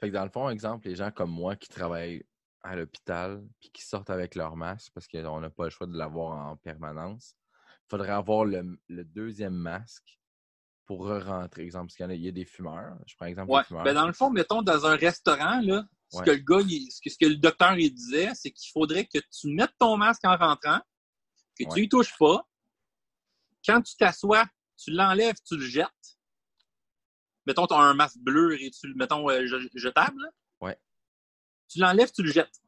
[0.00, 2.24] Fait que dans le fond, exemple, les gens comme moi qui travaillent
[2.62, 5.96] à l'hôpital puis qui sortent avec leur masque parce qu'on n'a pas le choix de
[5.96, 7.34] l'avoir en permanence,
[7.66, 10.18] il faudrait avoir le, le deuxième masque
[10.84, 11.62] pour re-rentrer.
[11.62, 12.96] Exemple, parce qu'il y, a, il y a des fumeurs.
[13.06, 13.60] Je prends exemple Ouais.
[13.60, 13.84] des fumeurs.
[13.84, 16.24] Ben, dans le fond, mettons, dans un restaurant, là, ce Ouais.
[16.24, 19.04] que le gars, il- ce, que, ce que le docteur il disait, c'est qu'il faudrait
[19.06, 20.80] que tu mettes ton masque en rentrant,
[21.58, 21.70] que Ouais.
[21.74, 22.46] tu y touches pas.
[23.66, 24.44] Quand tu t'assois,
[24.78, 26.18] tu l'enlèves, tu le jettes.
[27.46, 30.30] Mettons, tu as un masque bleu et tu le mettons euh, je- jetable.
[30.60, 30.78] Ouais.
[31.68, 32.60] Tu l'enlèves, tu le jettes.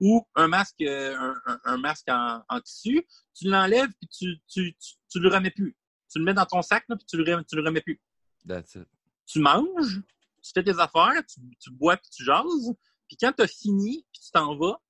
[0.00, 4.38] Ou un masque, euh, un, un- un masque en, en tissu, tu l'enlèves puis tu,
[4.46, 5.76] tu, tu, tu le remets plus.
[6.10, 8.00] Tu le mets dans ton sac là, puis tu le, tu le remets plus
[8.46, 8.86] That's it.
[9.26, 10.02] tu manges,
[10.42, 12.72] tu fais tes affaires, tu, tu bois puis tu jases,
[13.08, 14.80] puis quand tu as fini, puis tu t'en vas,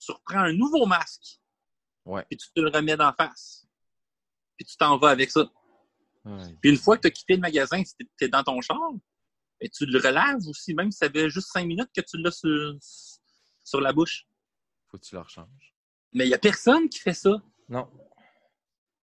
[0.00, 1.40] tu reprends un nouveau masque,
[2.04, 2.24] Ouais.
[2.28, 3.61] puis tu te le remets d'en face.
[4.62, 5.50] Puis tu t'en vas avec ça.
[6.24, 6.54] Ouais.
[6.60, 8.78] Puis une fois que tu as quitté le magasin, tu es dans ton char,
[9.60, 12.30] et tu le relaves aussi, même si ça fait juste cinq minutes que tu l'as
[12.30, 12.76] sur,
[13.64, 14.26] sur la bouche.
[14.88, 15.74] Faut que tu le rechanges.
[16.12, 17.42] Mais il n'y a personne qui fait ça.
[17.68, 17.88] Non.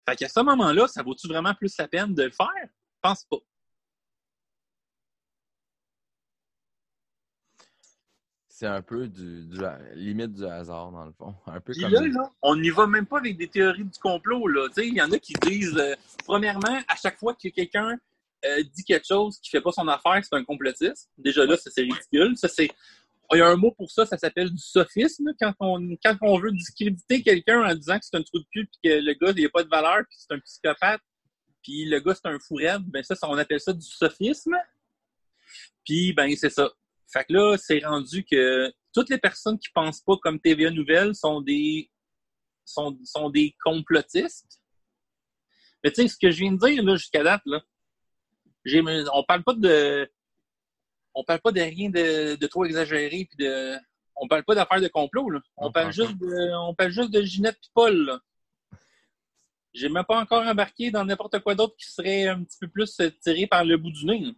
[0.08, 2.48] Fait qu'à ce moment-là, ça vaut-tu vraiment plus la peine de le faire?
[2.66, 3.38] Je pense pas.
[8.60, 9.58] C'est un peu du, du
[9.96, 11.34] limite du hasard, dans le fond.
[11.48, 11.94] Un peu Puis comme.
[11.94, 14.50] là, là, on n'y va même pas avec des théories du complot.
[14.76, 15.96] Il y en a qui disent, euh,
[16.26, 17.98] premièrement, à chaque fois que quelqu'un
[18.44, 21.10] euh, dit quelque chose qui fait pas son affaire, c'est un complotiste.
[21.18, 22.36] Déjà là, ça c'est ridicule.
[22.36, 22.70] Ça, c'est...
[23.32, 25.32] Il y a un mot pour ça, ça s'appelle du sophisme.
[25.40, 28.68] Quand on, quand on veut discréditer quelqu'un en disant que c'est un trou de cul,
[28.68, 31.02] puis que le gars, il n'a pas de valeur, puis c'est un psychopathe,
[31.64, 34.58] puis le gars, c'est un fou raide, ben ça, ça, on appelle ça du sophisme.
[35.86, 36.70] Puis, ben, c'est ça.
[37.12, 41.16] Fait que là, c'est rendu que toutes les personnes qui pensent pas comme TVA Nouvelle
[41.16, 41.90] sont des
[42.66, 44.62] sont, sont des complotistes.
[45.84, 47.62] Mais tu sais, ce que je viens de dire là jusqu'à date, là,
[48.66, 48.82] j'ai,
[49.14, 50.10] on parle pas de
[51.16, 53.76] on parle pas de rien de, de trop exagéré puis de
[54.16, 55.40] on parle pas d'affaires de complot là.
[55.58, 58.06] On parle juste de on parle juste de Ginette et Paul.
[58.06, 58.20] Là.
[59.74, 63.02] J'ai même pas encore embarqué dans n'importe quoi d'autre qui serait un petit peu plus
[63.22, 64.20] tiré par le bout du nez.
[64.20, 64.32] là.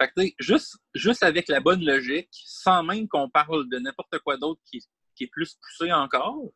[0.00, 3.78] Fait que, tu sais, juste, juste avec la bonne logique, sans même qu'on parle de
[3.78, 4.80] n'importe quoi d'autre qui,
[5.14, 6.52] qui est plus poussé encore,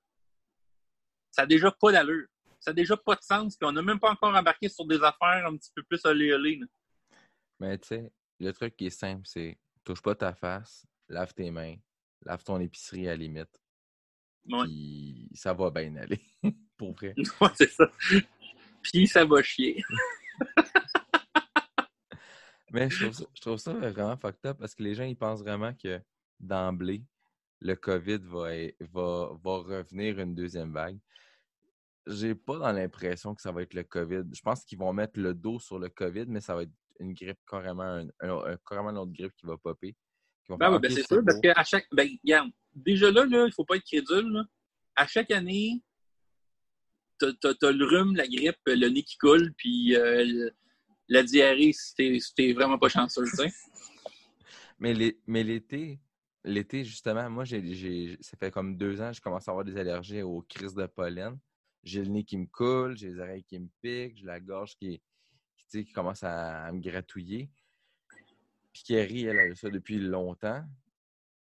[1.30, 2.26] ça n'a déjà pas d'allure.
[2.60, 5.02] Ça n'a déjà pas de sens, puis on n'a même pas encore embarqué sur des
[5.02, 6.56] affaires un petit peu plus olé olé.
[6.56, 6.66] là.
[7.58, 11.50] Mais tu sais, le truc qui est simple, c'est touche pas ta face, lave tes
[11.50, 11.74] mains,
[12.24, 13.60] lave ton épicerie à la limite.
[14.46, 14.64] Ouais.
[14.64, 16.20] Puis ça va bien aller.
[16.76, 17.14] pour vrai.
[17.40, 17.90] Ouais, c'est ça.
[18.82, 19.82] Puis ça va chier.
[22.72, 25.16] Mais je trouve, ça, je trouve ça vraiment fucked up parce que les gens, ils
[25.16, 26.00] pensent vraiment que
[26.40, 27.04] d'emblée,
[27.60, 28.48] le COVID va,
[28.92, 30.98] va, va revenir une deuxième vague.
[32.06, 34.22] J'ai pas dans l'impression que ça va être le COVID.
[34.32, 37.14] Je pense qu'ils vont mettre le dos sur le COVID, mais ça va être une
[37.14, 39.94] grippe carrément, un, un- un- carrément une autre grippe qui va popper.
[40.44, 41.86] Qui Ben ben c'est sûr, parce qu'à chaque.
[41.92, 44.32] Ben, regarde, déjà là, là, il faut pas être crédule.
[44.32, 44.44] Là.
[44.96, 45.80] À chaque année,
[47.18, 50.50] t'as, t'as- t'as le rhume, la grippe, le nez qui coule, puis euh,
[51.12, 53.52] la diarrhée, si t'es, vraiment pas chanceux, tu sais.
[54.78, 56.00] Mais l'é- mais l'été,
[56.42, 59.64] l'été, justement, moi, j'ai, j'ai- ça fait comme deux ans que je commence à avoir
[59.64, 61.38] des allergies aux crises de pollen.
[61.84, 64.74] J'ai le nez qui me coule, j'ai les oreilles qui me piquent, j'ai la gorge
[64.76, 65.00] qui,
[65.94, 67.48] commence à, à me gratouiller.
[68.72, 70.64] Puis Kerry, elle a ça depuis longtemps.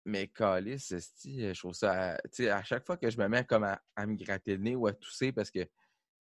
[0.05, 2.18] Mais Calis, je trouve ça.
[2.32, 4.76] Sais, à chaque fois que je me mets comme à, à me gratter le nez
[4.76, 5.68] ou à tousser parce que,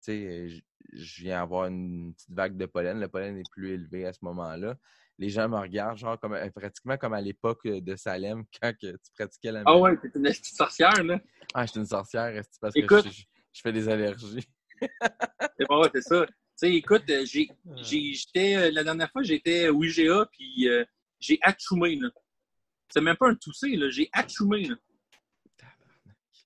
[0.06, 0.60] je,
[0.92, 4.18] je viens avoir une petite vague de pollen, le pollen est plus élevé à ce
[4.22, 4.76] moment-là.
[5.18, 8.92] Les gens me regardent, genre, comme, euh, pratiquement comme à l'époque de Salem, quand que
[8.92, 11.20] tu pratiquais la Ah ouais, t'es une petite sorcière, là.
[11.54, 13.04] Ah, je suis une sorcière, parce Écoute.
[13.04, 14.48] que je, je- je fais des allergies.
[15.58, 16.24] C'est bon, ouais, c'est ça.
[16.26, 17.74] Tu sais, écoute, euh, j'ai, Ah.
[17.82, 20.84] j'ai, j'étais, euh, la dernière fois, j'étais au IGA, puis euh,
[21.18, 22.08] j'ai atchoumé, là.
[22.88, 23.90] C'est même pas un toussé, là.
[23.90, 24.76] J'ai atchoumé, là.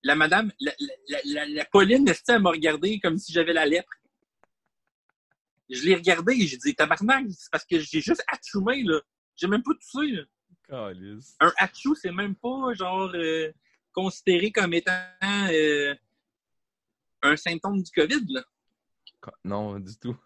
[0.04, 0.72] La madame, la,
[1.08, 3.90] la, la, la, Pauline, elle m'a regardé comme si j'avais la lèpre.
[5.70, 9.00] Je l'ai regardé et j'ai dit, tabarnak, c'est parce que j'ai juste atchoumé, là.
[9.34, 10.22] J'ai même pas toussé, là.
[10.68, 11.36] Calice.
[11.40, 13.50] Un atchou, c'est même pas, genre, euh,
[13.92, 14.92] considéré comme étant
[15.22, 15.94] euh,
[17.22, 18.44] un symptôme du COVID, là.
[19.42, 20.16] Non, du tout.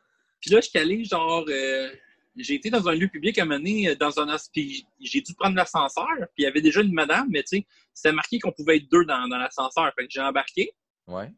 [0.41, 1.91] Puis là, je suis allé, genre, euh,
[2.39, 5.57] j'ai été dans un lieu public à donné, euh, dans un puis j'ai dû prendre
[5.57, 8.77] l'ascenseur, puis il y avait déjà une madame, mais tu sais, c'était marqué qu'on pouvait
[8.77, 9.93] être deux dans, dans l'ascenseur.
[9.95, 10.73] Fait que j'ai embarqué.
[11.07, 11.33] Ouais.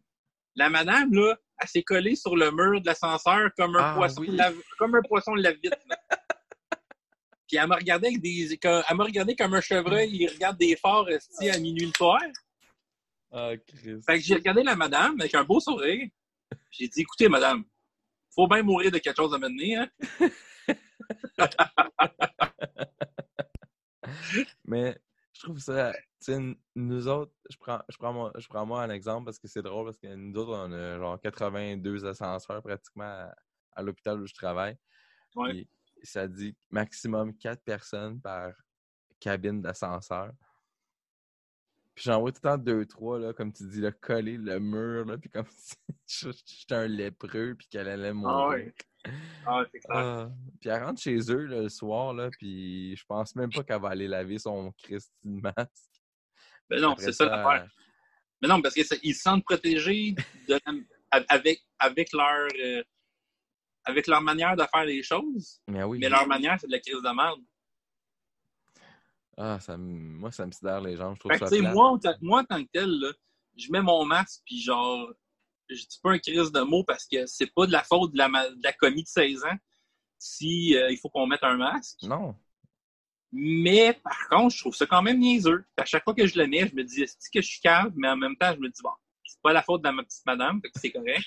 [0.56, 4.20] La madame, là, elle s'est collée sur le mur de l'ascenseur comme un Ah, poisson
[4.22, 4.36] oui.
[4.36, 5.78] lave, comme un poisson lave vite.
[5.88, 5.98] là.
[7.48, 8.58] puis elle m'a regardé avec des.
[8.58, 12.20] comme- Elle m'a regardé comme un chevreuil, il regarde des phares à minuit le soir.
[13.32, 13.52] Ah.
[14.06, 16.08] Fait que j'ai regardé la madame avec un beau sourire.
[16.72, 17.64] J'ai dit, écoutez, madame,
[18.34, 19.88] faut bien mourir de quelque chose à mener, hein.
[24.64, 24.98] Mais
[25.32, 28.66] je trouve ça, tu sais, n- nous autres, je prends, je, prends moi, je prends
[28.66, 32.06] moi un exemple parce que c'est drôle parce que nous autres, on a genre 82
[32.06, 33.34] ascenseurs pratiquement à,
[33.72, 34.76] à l'hôpital où je travaille.
[35.34, 35.66] Ouais.
[36.02, 38.52] Ça dit maximum 4 personnes par
[39.18, 40.32] cabine d'ascenseur.
[41.94, 44.58] Puis j'en vois tout le temps deux, trois, là, comme tu dis, là, coller le
[44.58, 45.46] mur, là, puis comme
[46.06, 48.36] si j'étais un lépreux, puis qu'elle allait mourir.
[48.36, 48.74] Ah ouais.
[49.46, 49.96] Ah, c'est clair.
[49.96, 50.30] Ah.
[50.60, 53.80] Puis elle rentre chez eux là, le soir, là, puis je pense même pas qu'elle
[53.80, 55.88] va aller laver son Christ de masque.
[56.68, 57.68] Mais non, c'est ça l'affaire.
[58.42, 60.14] Mais non, parce qu'ils se sentent protégés
[60.48, 62.82] de la- avec, avec, leur, euh,
[63.84, 65.98] avec leur manière de faire les choses, Mais oui.
[65.98, 67.40] mais leur manière, c'est de la crise de merde.
[69.36, 71.14] Ah, ça moi, ça me sidère les jambes.
[71.14, 73.12] Je trouve Fait ça moi, en tant- moi, en tant que tel, là,
[73.56, 75.10] je mets mon masque, puis genre,
[75.74, 78.18] je dis pas un crise de mots parce que c'est pas de la faute de
[78.18, 79.56] la, de la commis de 16 ans
[80.18, 82.02] si euh, il faut qu'on mette un masque.
[82.02, 82.36] Non.
[83.32, 85.64] Mais par contre, je trouve ça quand même niaiseux.
[85.76, 87.92] À chaque fois que je le mets, je me dis, est-ce que je suis calme?
[87.96, 88.90] Mais en même temps, je me dis, bon,
[89.24, 91.24] c'est pas la faute de ma petite madame, fait que c'est correct.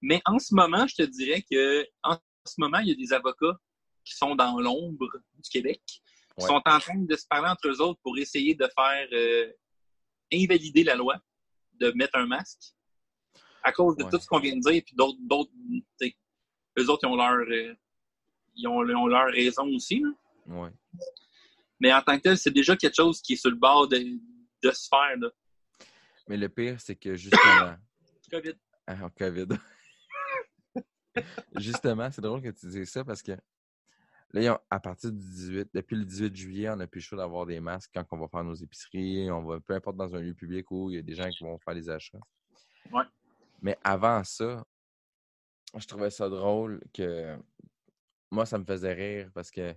[0.00, 3.12] Mais en ce moment, je te dirais que en ce moment, il y a des
[3.12, 3.56] avocats
[4.04, 5.08] qui sont dans l'ombre
[5.38, 8.68] du Québec, qui sont en train de se parler entre eux autres pour essayer de
[8.76, 9.52] faire euh,
[10.32, 11.16] invalider la loi,
[11.74, 12.74] de mettre un masque,
[13.62, 14.10] à cause de Ouais.
[14.10, 15.50] tout ce qu'on vient de dire, puis d'autres, d'autres,
[16.78, 17.74] eux autres, ils ont leur, euh,
[18.54, 20.00] ils ont, ils ont leur raison aussi.
[20.00, 20.10] là.
[20.46, 20.70] Ouais.
[21.80, 23.98] Mais en tant que tel, c'est déjà quelque chose qui est sur le bord de,
[23.98, 25.16] de se faire.
[25.18, 25.30] Là.
[26.28, 27.76] Mais le pire, c'est que justement.
[28.30, 28.54] COVID.
[28.86, 29.46] Ah, COVID.
[31.56, 33.32] Justement, c'est drôle que tu dises ça parce que
[34.32, 37.44] là, à partir du 18, depuis le 18 juillet, on n'a plus le choix d'avoir
[37.44, 40.32] des masques quand on va faire nos épiceries, on va, peu importe dans un lieu
[40.34, 42.18] public où il y a des gens qui vont faire les achats.
[42.90, 43.04] Ouais.
[43.62, 44.64] Mais avant ça,
[45.78, 47.38] je trouvais ça drôle que
[48.30, 49.74] moi, ça me faisait rire parce que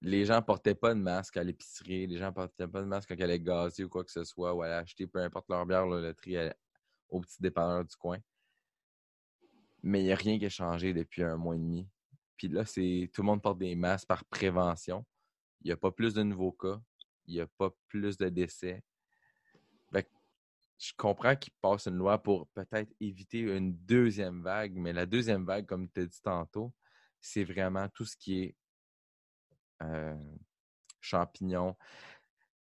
[0.00, 3.14] les gens portaient pas de masque à l'épicerie, les gens portaient pas de masque quand
[3.14, 5.86] ils allaient gazer ou quoi que ce soit, ou allaient acheter peu importe leur bière,
[5.86, 6.56] leur loterie à-
[7.08, 8.18] au petit dépanneur du coin.
[9.82, 11.88] Mais il n'y a rien qui a changé depuis un mois et demi.
[12.36, 15.04] Puis là, c'est tout le monde porte des masques par prévention.
[15.60, 16.80] Il n'y a pas plus de nouveaux cas.
[17.26, 18.82] Il n'y a pas plus de décès.
[20.82, 25.44] Je comprends qu'ils passent une loi pour peut-être éviter une deuxième vague, mais la deuxième
[25.44, 26.74] vague, comme tu as dit tantôt,
[27.20, 28.56] c'est vraiment tout ce qui est
[29.82, 30.16] euh,
[31.00, 31.76] champignons.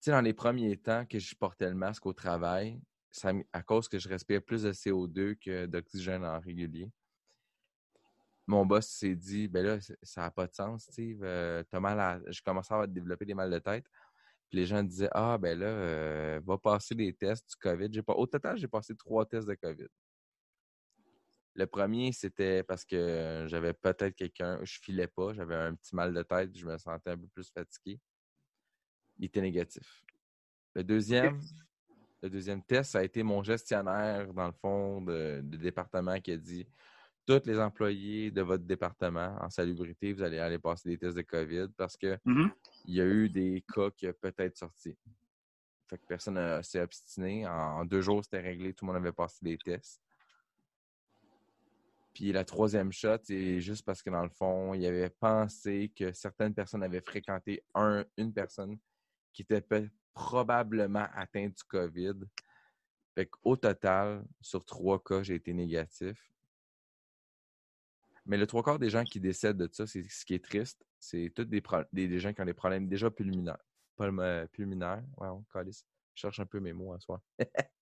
[0.02, 3.88] sais, dans les premiers temps que je portais le masque au travail, ça, à cause
[3.88, 6.92] que je respirais plus de CO2 que d'oxygène en régulier,
[8.48, 11.22] mon boss s'est dit, ben là, ça n'a pas de sens, Steve.
[11.24, 12.20] Euh, mal à...
[12.28, 13.86] Je commençais à développer des mal de tête.
[14.50, 18.02] Puis les gens disaient, ah, ben là, euh, va passer des tests du COVID.
[18.02, 18.14] Pas...
[18.14, 19.88] Au total, j'ai passé trois tests de COVID.
[21.56, 26.14] Le premier, c'était parce que j'avais peut-être quelqu'un, je filais pas, j'avais un petit mal
[26.14, 28.00] de tête, je me sentais un peu plus fatigué.
[29.18, 30.04] Il était négatif.
[30.74, 31.40] Le deuxième,
[32.22, 36.38] le deuxième test, ça a été mon gestionnaire, dans le fond, de, département qui a
[36.38, 36.66] dit
[37.30, 41.22] tous les employés de votre département en salubrité, vous allez aller passer des tests de
[41.22, 42.52] COVID parce que mm-hmm.
[42.86, 44.98] il y a eu des cas qui ont peut-être sorti.
[45.88, 47.48] Fait que personne s'est obstiné.
[47.48, 50.02] En, deux jours, c'était réglé, tout le monde avait passé des tests.
[52.14, 56.12] Puis la troisième shot, c'est juste parce que dans le fond, il avait pensé que
[56.12, 57.64] certaines personnes avaient fréquenté
[58.18, 58.78] une personne
[59.32, 59.64] qui était
[60.14, 62.16] probablement atteinte du COVID.
[63.14, 66.30] Fait qu'au total, sur trois cas, j'ai été négatif.
[68.30, 70.86] Mais le trois quarts des gens qui décèdent de ça, c'est ce qui est triste.
[71.00, 73.58] C'est tous des, des, gens qui ont des problèmes déjà pulmonaires.
[74.52, 75.04] pulmonaires.
[75.18, 75.72] Ouais, on Je
[76.14, 77.24] cherche un peu mes mots à soi.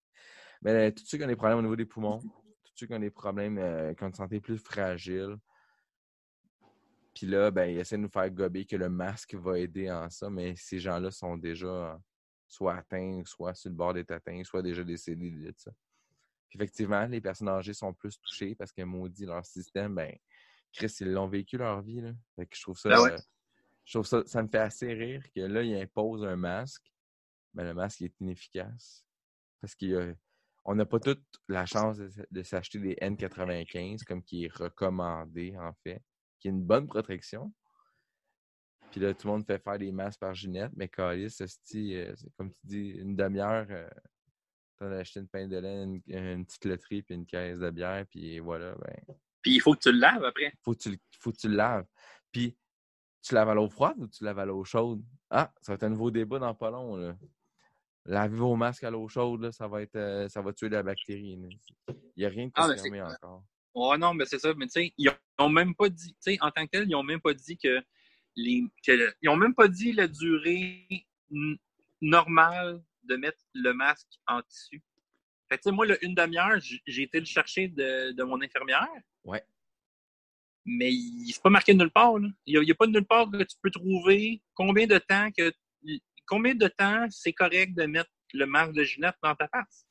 [0.61, 2.21] Mais tous ceux qui ont des problèmes au niveau des poumons,
[2.63, 5.35] tous ceux qui ont des problèmes, euh, qui ont une santé plus fragile,
[7.13, 10.09] puis là, ben, ils essaient de nous faire gober que le masque va aider en
[10.09, 11.99] ça, mais ces gens-là sont déjà
[12.47, 15.71] soit atteints, soit sur le bord d'être atteints, soit déjà décédés de ça.
[16.51, 20.15] effectivement, les personnes âgées sont plus touchées parce que maudit leur système, ben,
[20.73, 22.01] Chris, ils l'ont vécu leur vie.
[22.01, 22.11] Là.
[22.35, 22.89] Fait je trouve ça.
[22.89, 23.17] Ben euh,
[23.85, 26.91] je trouve ça, ça me fait assez rire que là, ils imposent un masque,
[27.53, 29.05] mais le masque est inefficace.
[29.61, 35.55] Parce qu'on n'a pas toute la chance de s'acheter des N95, comme qui est recommandé,
[35.57, 36.03] en fait
[36.39, 37.53] qui a une bonne protection.
[38.91, 42.15] Puis là, tout le monde fait faire des masques par Ginette, mais Calis, euh, c'est
[42.37, 43.89] comme tu dis, une demi-heure, euh,
[44.77, 48.05] tu as acheté une pain de lait, une, petite loterie, puis une caisse de bière,
[48.09, 48.75] puis voilà.
[48.75, 49.15] Ben,
[49.47, 50.51] puis il faut que tu le laves après.
[50.61, 51.85] Faut que tu, faut que tu le laves.
[52.33, 52.57] Puis
[53.23, 55.01] tu laves à l'eau froide ou tu laves à l'eau chaude?
[55.29, 56.97] Ah, ça va être un nouveau débat dans pas long.
[56.97, 57.15] Là.
[58.03, 61.39] Lavez vos masques à l'eau chaude, ça, va être, euh, ça va tuer la bactérie.
[61.39, 63.43] Il n'y a rien de ah, confirmé encore.
[63.73, 64.53] Oh non, mais c'est ça.
[64.55, 66.91] Mais tu sais, ils n'ont même pas dit, tu sais, en tant que tel, ils
[66.91, 67.81] n'ont même pas dit que
[68.35, 68.65] les.
[68.85, 71.07] ils n'ont même pas dit la durée
[72.01, 74.83] normale de mettre le masque en tissu.
[75.49, 78.87] Fait que, tu sais, moi, là, une demi-heure, j'ai été le chercher de, mon infirmière.
[79.23, 79.43] Ouais.
[80.65, 80.91] Mais
[81.31, 82.15] c'est pas marqué nulle part.
[82.45, 85.53] Il n'y a, pas de nulle part que tu peux trouver combien de temps que
[86.25, 89.87] combien de temps c'est correct de mettre le masque de Ginette dans ta face.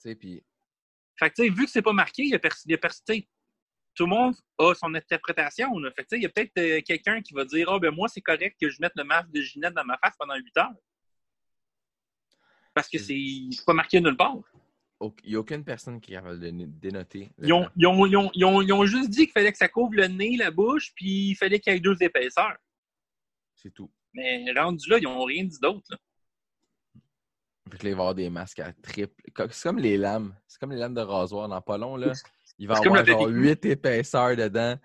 [0.00, 0.42] Tu sais, puis
[1.16, 2.38] fait que, vu que c'est pas marqué, il y a,
[3.94, 5.70] tout le monde a son interprétation.
[5.94, 8.20] Fait que, il y a peut-être euh, quelqu'un qui va dire Ah, ben moi, c'est
[8.20, 10.74] correct que je mette le masque de Ginette dans ma face pendant 8 heures.
[12.74, 14.38] Parce que c'est pas marqué nulle part.
[15.24, 17.30] Il n'y a aucune personne qui a dénoté.
[17.38, 19.94] Ils ont, ils, ont, ils, ont, ils ont, juste dit qu'il fallait que ça couvre
[19.94, 22.56] le nez, la bouche, puis il fallait qu'il y ait deux épaisseurs.
[23.56, 23.90] C'est tout.
[24.14, 25.98] Mais rendu là, ils n'ont rien dit d'autre.
[27.70, 29.22] Fait que là, il va y avoir des masques à triple.
[29.50, 30.34] C'est comme les lames.
[30.46, 31.48] C'est comme les lames de rasoir.
[31.48, 32.12] Dans pas long, là,
[32.58, 34.76] il va y avoir genre 8 épaisseurs dedans.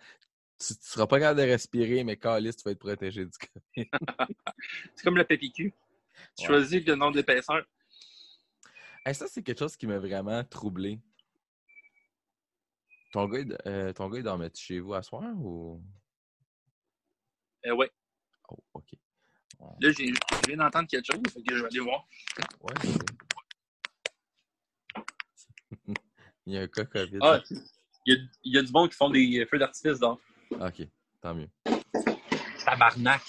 [0.59, 3.89] Tu ne seras pas capable de respirer, mais Calis, tu vas être protégé du COVID.
[4.95, 5.73] c'est comme le PPQ.
[6.37, 7.63] Tu choisis le nombre d'épaisseurs.
[9.13, 10.99] Ça, c'est quelque chose qui m'a vraiment troublé.
[13.13, 15.81] Ton gars, euh, ton gars il dormait-tu chez vous à soir ou?
[17.65, 17.87] Euh, oui.
[18.49, 18.93] Oh, OK.
[19.59, 20.13] Là, je
[20.47, 22.05] viens d'entendre quelque chose, fait que je vais aller voir.
[22.61, 22.73] Ouais.
[26.45, 27.17] il y a un cas COVID.
[27.21, 27.41] Ah,
[28.05, 30.21] il y, a, du monde qui font des feux d'artifice donc.
[30.51, 30.87] OK,
[31.21, 31.49] tant mieux.
[32.63, 33.23] Tabarnak.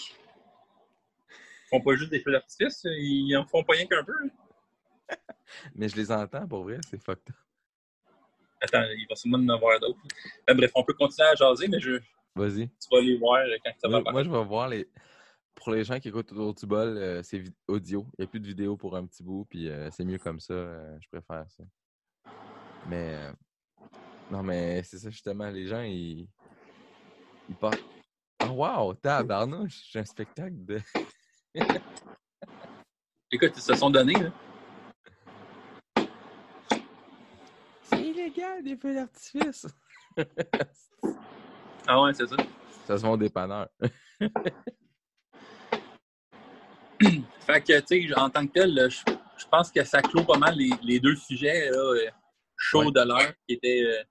[1.28, 4.12] Ils font pas juste des feux d'artifice, ils en font pas rien qu'un peu.
[5.74, 7.36] Mais je les entends, pour vrai, c'est fucked up.
[8.60, 9.98] Attends, il va sûrement en avoir d'autres.
[10.46, 12.00] Ben, bref, on peut continuer à jaser, mais je.
[12.34, 12.68] Vas-y.
[12.68, 14.88] Tu vas les voir quand ça va Moi, je vais voir les
[15.58, 18.06] pour les gens qui écoutent autour du bol, euh, c'est audio.
[18.12, 20.40] Il n'y a plus de vidéo pour un petit bout, puis euh, c'est mieux comme
[20.40, 20.54] ça.
[20.54, 21.64] Euh, je préfère ça.
[22.86, 23.32] Mais
[24.30, 25.50] non, mais c'est ça justement.
[25.50, 26.28] Les gens, ils,
[27.48, 27.82] ils partent.
[28.44, 30.80] Oh, wow, tabarnouche, j'ai un spectacle de.
[33.30, 34.30] Écoute, ils se sont donnés, là.
[38.62, 39.66] Des feux d'artifice.
[41.86, 42.36] ah ouais, c'est ça.
[42.86, 43.68] Ça se vend au dépanneur.
[43.80, 44.30] fait
[47.62, 51.00] que, tu sais, en tant que tel, je, pense que ça clôt pas mal les,
[51.00, 52.10] deux sujets là, euh,
[52.56, 54.02] chauds de l'heure qui étaient, euh,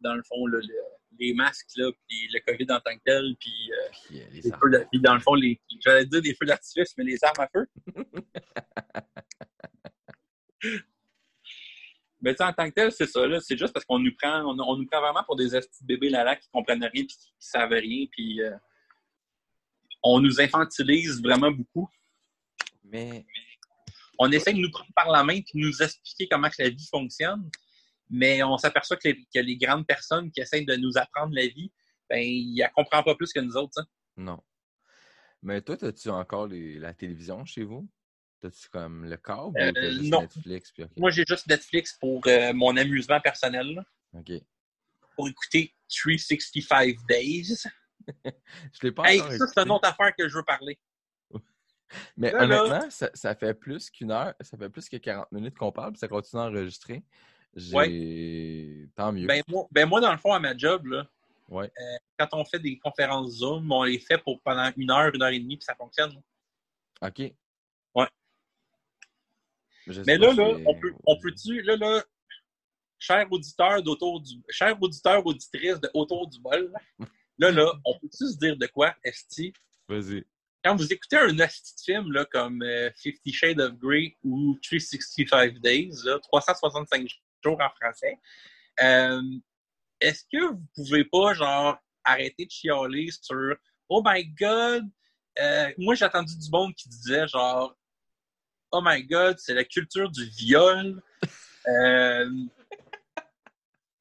[0.00, 0.60] dans le fond, le,
[1.18, 4.40] les masques, là, puis le COVID en tant que tel, puis, euh, Puis, euh, les
[4.40, 4.60] les armes.
[4.62, 7.40] feux de- puis dans le fond, les, j'allais dire des feux d'artifice, mais les armes
[7.40, 7.66] à feu.
[12.24, 13.20] mais en tant que tel, c'est ça.
[13.40, 16.08] C'est juste parce qu'on nous prend, on, on nous prend vraiment pour des petits bébés
[16.08, 18.56] là qui comprennent rien, puis qui, qui savent rien, puis euh,
[20.02, 21.88] on nous infantilise vraiment beaucoup.
[22.82, 23.24] Mais
[24.18, 26.70] on essaie de nous prendre par la main et de nous expliquer comment que la
[26.70, 27.50] vie fonctionne,
[28.08, 31.46] mais on s'aperçoit que les, que les grandes personnes qui essaient de nous apprendre la
[31.46, 31.72] vie,
[32.08, 33.80] ben, ils ne comprennent pas plus que nous autres.
[33.80, 33.86] hein.
[34.16, 34.40] non.
[35.42, 37.86] Mais toi, as-tu encore les- la télévision chez vous?
[38.44, 40.20] As-tu comme le câble Euh, ou t'as juste non.
[40.22, 40.72] Netflix?
[40.72, 40.84] Puis.
[40.96, 44.32] Moi, j'ai juste Netflix pour euh, mon amusement personnel, OK.
[45.16, 47.64] pour écouter 365 Days.
[48.24, 50.78] Je l'ai pas Hey, encore ça, c'est une autre affaire que je veux parler.
[52.16, 55.30] Mais Là, là- honnêtement, ça, ça fait plus qu'une heure, ça fait plus que 40
[55.32, 57.02] minutes qu'on parle, puis ça continue à enregistrer.
[57.54, 58.88] J'ai...
[58.94, 59.26] Tant mieux.
[59.26, 61.06] Ben moi, ben, moi, dans le fond, à ma job, là,
[61.48, 61.70] Ouais.
[62.18, 65.28] quand on fait des conférences Zoom, on les fait pour pendant une heure, une heure
[65.30, 66.20] et demie, puis ça fonctionne.
[67.02, 67.18] OK.
[67.94, 68.06] Ouais.
[69.86, 72.04] Je Mais là, là, on peut, on peut-tu, là, là,
[72.98, 76.72] cher auditeur d'autour du, cher auditeur, auditrice de autour du bol,
[77.38, 79.52] là, là, on peut-tu se dire de quoi, Esti?
[79.88, 80.24] Vas-y.
[80.64, 84.58] Quand vous écoutez un esti de film, là, comme euh, Fifty Shades of Grey ou
[84.62, 87.06] 365 Days, là, 365
[87.44, 88.18] jours en français,
[88.80, 89.22] euh,
[90.00, 93.56] est-ce que vous pouvez pas, genre, arrêter de chialer sur
[93.90, 94.84] Oh my God!
[95.40, 97.76] euh, moi, j'ai entendu du monde qui disait, genre,
[98.76, 101.00] Oh my God, c'est la culture du viol.
[101.68, 102.28] Euh,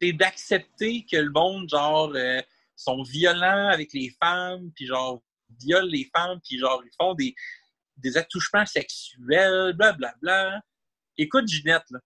[0.01, 2.41] c'est d'accepter que le monde, genre, euh,
[2.75, 5.21] sont violents avec les femmes, puis genre,
[5.61, 7.35] violent les femmes, puis genre, ils font des,
[7.97, 10.15] des attouchements sexuels, blablabla.
[10.19, 10.61] Bla, bla.
[11.19, 11.99] Écoute, Ginette, là,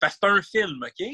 [0.00, 1.06] parce que c'est un film, OK?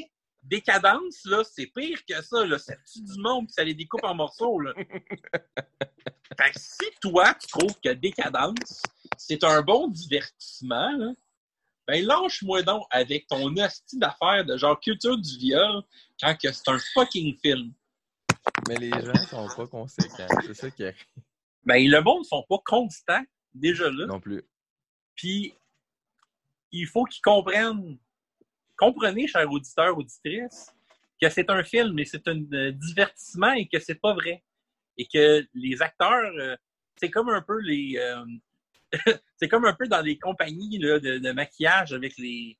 [0.42, 2.58] Décadence, là, c'est pire que ça, là.
[2.58, 4.72] Ça tue du monde, puis ça les découpe en morceaux, là.
[6.38, 8.80] fait que si toi, tu trouves que Décadence,
[9.18, 11.12] c'est un bon divertissement, là,
[11.86, 15.82] ben lâche-moi donc avec ton hostie d'affaires de genre culture du viol
[16.20, 17.72] quand que c'est un fucking film.
[18.68, 20.26] Mais les gens sont pas conséquents.
[20.44, 21.06] C'est ça qui arrive.
[21.64, 24.06] Ben le monde ne sont pas constants, déjà là.
[24.06, 24.42] Non plus.
[25.14, 25.54] Puis,
[26.70, 27.98] il faut qu'ils comprennent.
[28.76, 30.70] Comprenez, chers auditeurs, auditrices,
[31.20, 34.44] que c'est un film, mais c'est un euh, divertissement et que c'est pas vrai.
[34.96, 36.56] Et que les acteurs, euh,
[36.96, 37.96] c'est comme un peu les.
[37.98, 38.24] euh,
[39.36, 42.58] c'est comme un peu dans les compagnies là, de, de maquillage avec les.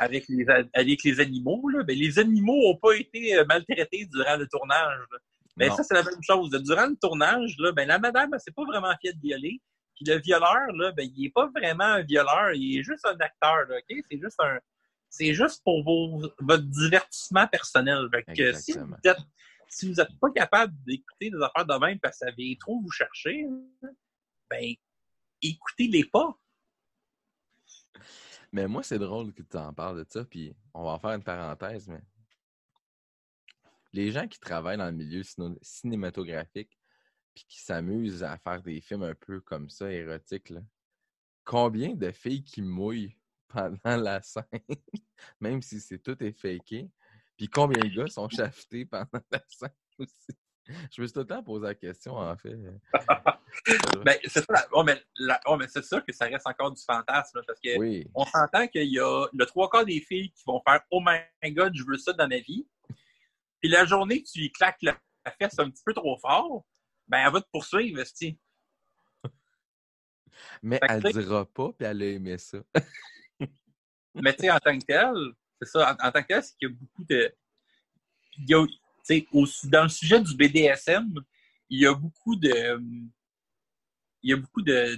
[0.00, 1.82] Avec les, avec les animaux, là.
[1.82, 5.00] Ben, les animaux n'ont pas été euh, maltraités durant le tournage.
[5.10, 5.18] là.
[5.56, 6.50] Ben, ça, c'est la même chose.
[6.50, 9.60] Durant le tournage, là, ben, la madame, elle s'est pas vraiment fait violer.
[9.96, 13.18] Puis le violeur, là, ben, il est pas vraiment un violeur, il est juste un
[13.18, 13.96] acteur, là, OK?
[14.08, 14.60] C'est juste un.
[15.10, 18.08] C'est juste pour vos, votre divertissement personnel.
[18.12, 18.96] Fait que si vous Exactement.
[19.04, 19.18] êtes
[19.68, 22.80] si vous n'êtes pas capable d'écouter des affaires de même parce que ça vient trop
[22.80, 23.46] vous chercher,
[24.50, 24.74] ben
[25.42, 26.38] écoutez-les pas.
[28.52, 31.10] Mais moi, c'est drôle que tu en parles de ça, puis on va en faire
[31.10, 32.02] une parenthèse, mais
[33.92, 35.22] les gens qui travaillent dans le milieu
[35.62, 36.78] cinématographique
[37.34, 40.60] puis qui s'amusent à faire des films un peu comme ça, érotiques, là,
[41.44, 43.16] combien de filles qui mouillent
[43.48, 44.44] pendant la scène,
[45.40, 46.90] même si c'est tout est faké,
[47.36, 50.37] puis combien de gars sont shaftés pendant la scène aussi?
[50.92, 52.56] Je me suis tout le temps posé la question, en fait.
[54.04, 54.68] Ben, c'est ça.
[54.72, 57.58] Ouais, mais, la- ouais, mais c'est sûr que ça reste encore du fantasme, là, parce
[57.58, 60.82] que oui, on s'entend qu'il y a le trois quarts des filles qui vont faire
[60.90, 62.68] Oh my god, je veux ça dans ma vie.
[63.60, 66.64] Puis la journée que tu lui claques la la fesse un petit peu trop fort,
[67.08, 68.38] ben elle va te poursuivre, esti.
[70.62, 72.58] mais elle sais- dira pas, puis elle a aimé ça.
[74.14, 75.14] Mais tu sais, en tant que tel,
[75.60, 77.34] c'est ça, en, en tant que tel, c'est qu'il y a beaucoup de.
[78.38, 78.64] Il y a,
[79.32, 81.12] au- dans le sujet du BDSM,
[81.70, 82.80] il y a beaucoup de.
[84.22, 84.96] Il y a beaucoup de,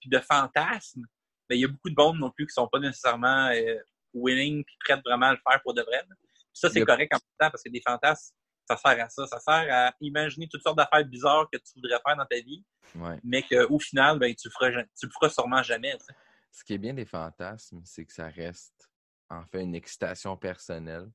[0.00, 1.04] puis de fantasmes.
[1.48, 3.76] Mais il y a beaucoup de bondes non plus qui sont pas nécessairement euh,
[4.12, 6.02] willing puis prêtes vraiment à le faire pour de vrai.
[6.08, 8.34] Puis ça, c'est correct en même temps parce que des fantasmes,
[8.68, 9.26] ça sert à ça.
[9.28, 12.64] Ça sert à imaginer toutes sortes d'affaires bizarres que tu voudrais faire dans ta vie,
[12.96, 13.20] Ouais.
[13.22, 15.96] mais qu'au final, ben, tu, feras, tu le feras sûrement jamais.
[16.50, 18.90] Ce qui est bien des fantasmes, c'est que ça reste
[19.30, 21.08] en fait une excitation personnelle,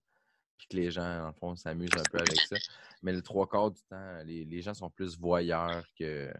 [0.61, 2.55] puis que les gens, en fond, s'amusent un peu avec ça.
[3.01, 6.31] Mais le trois quarts du temps, les, les gens sont plus voyeurs que,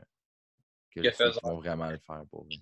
[0.91, 2.57] que, Que vont vraiment le faire pour eux.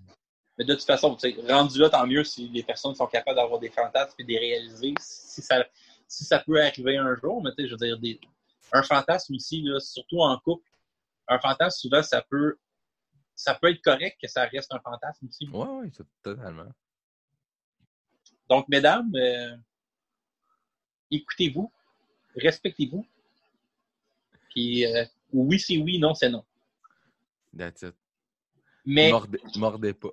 [0.58, 1.18] Mais de toute façon,
[1.50, 4.40] rendu là, tant mieux si les personnes sont capables d'avoir des fantasmes et de les
[4.40, 4.94] réaliser.
[5.00, 5.66] Si ça,
[6.08, 8.20] si ça peut arriver un jour, mais tu sais, je veux dire, des,
[8.72, 10.70] un fantasme aussi, là, surtout en couple,
[11.28, 12.58] un fantasme, souvent, ça peut,
[13.36, 15.48] ça peut être correct que ça reste un fantasme aussi.
[15.50, 16.72] Ouais, c'est- totalement.
[18.50, 19.56] Donc, mesdames, euh,
[21.12, 21.72] écoutez-vous,
[22.36, 23.06] respectez-vous,
[24.50, 26.44] Puis euh, oui, c'est oui, non, c'est non.
[27.58, 27.96] That's it.
[28.86, 30.12] Mais, Mordez, mordez pas.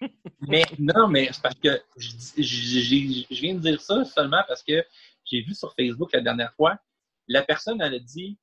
[0.40, 4.84] mais non, mais c'est parce que je, viens de dire ça seulement parce que
[5.24, 6.78] j'ai vu sur Facebook la dernière fois,
[7.28, 8.38] la personne, elle a dit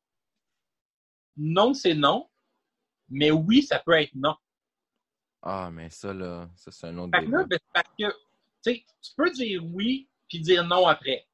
[1.37, 2.29] non, c'est non,
[3.09, 4.35] mais oui, ça peut être non.
[5.41, 7.45] Ah, mais ça, là, ça, c'est un autre débat.
[7.45, 8.05] ben, parce que,
[8.63, 11.25] tu peux dire oui puis dire non après.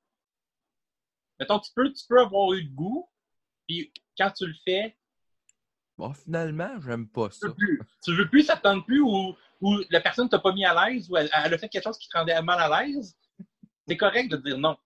[1.39, 3.09] Mettons, tu peux, tu peux avoir eu le goût,
[3.67, 4.97] puis quand tu le fais,
[5.97, 7.47] Bon, finalement, j'aime pas tu ça.
[7.47, 7.81] veux plus.
[8.03, 10.89] Tu veux plus, ça te tente plus, ou, ou la personne t'a pas mis à
[10.89, 13.15] l'aise, ou elle, elle a fait quelque chose qui te rendait mal à l'aise.
[13.87, 14.77] C'est correct de dire non.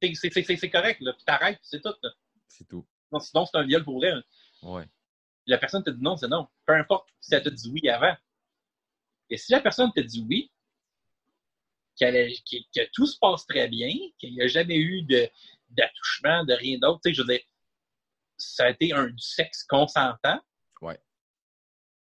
[0.00, 1.12] C'est- correct, là.
[1.14, 1.94] Puis t'arrêtes, c'est tout.
[2.02, 2.10] là.
[2.48, 2.86] C'est tout.
[3.12, 4.10] Non, sinon, c'est un viol pour vrai.
[4.10, 4.22] hein.
[4.62, 4.86] Ouais.
[5.46, 6.48] La personne te dit non, c'est non.
[6.66, 8.14] Peu importe si elle te dit oui avant.
[9.30, 10.50] Et si la personne te dit oui,
[12.04, 15.02] a- que, que tout se passe très bien, qu'il n'y a jamais eu
[15.70, 17.44] d'attouchement, de, rien d'autre, tu sais, je veux dire,
[18.36, 20.40] ça a été un, du sexe consentant.
[20.80, 20.98] Ouais.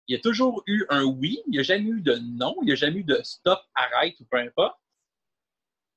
[0.09, 2.67] Il y a toujours eu un oui, il n'y a jamais eu de non, il
[2.67, 4.79] n'y a jamais eu de stop, arrête ou peu importe.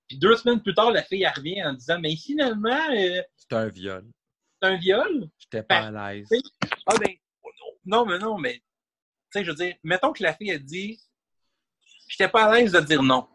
[0.07, 3.53] Puis deux semaines plus tard, la fille elle revient en disant Mais finalement, euh, C'est
[3.53, 4.09] un viol.
[4.61, 5.29] c'est un viol?
[5.37, 6.29] J'étais pas à l'aise.
[6.85, 8.61] Ah ben, non, non, mais non, mais, tu
[9.33, 10.97] sais, je veux dire, mettons que la fille a dit,
[12.07, 13.27] j'étais pas à l'aise de dire non.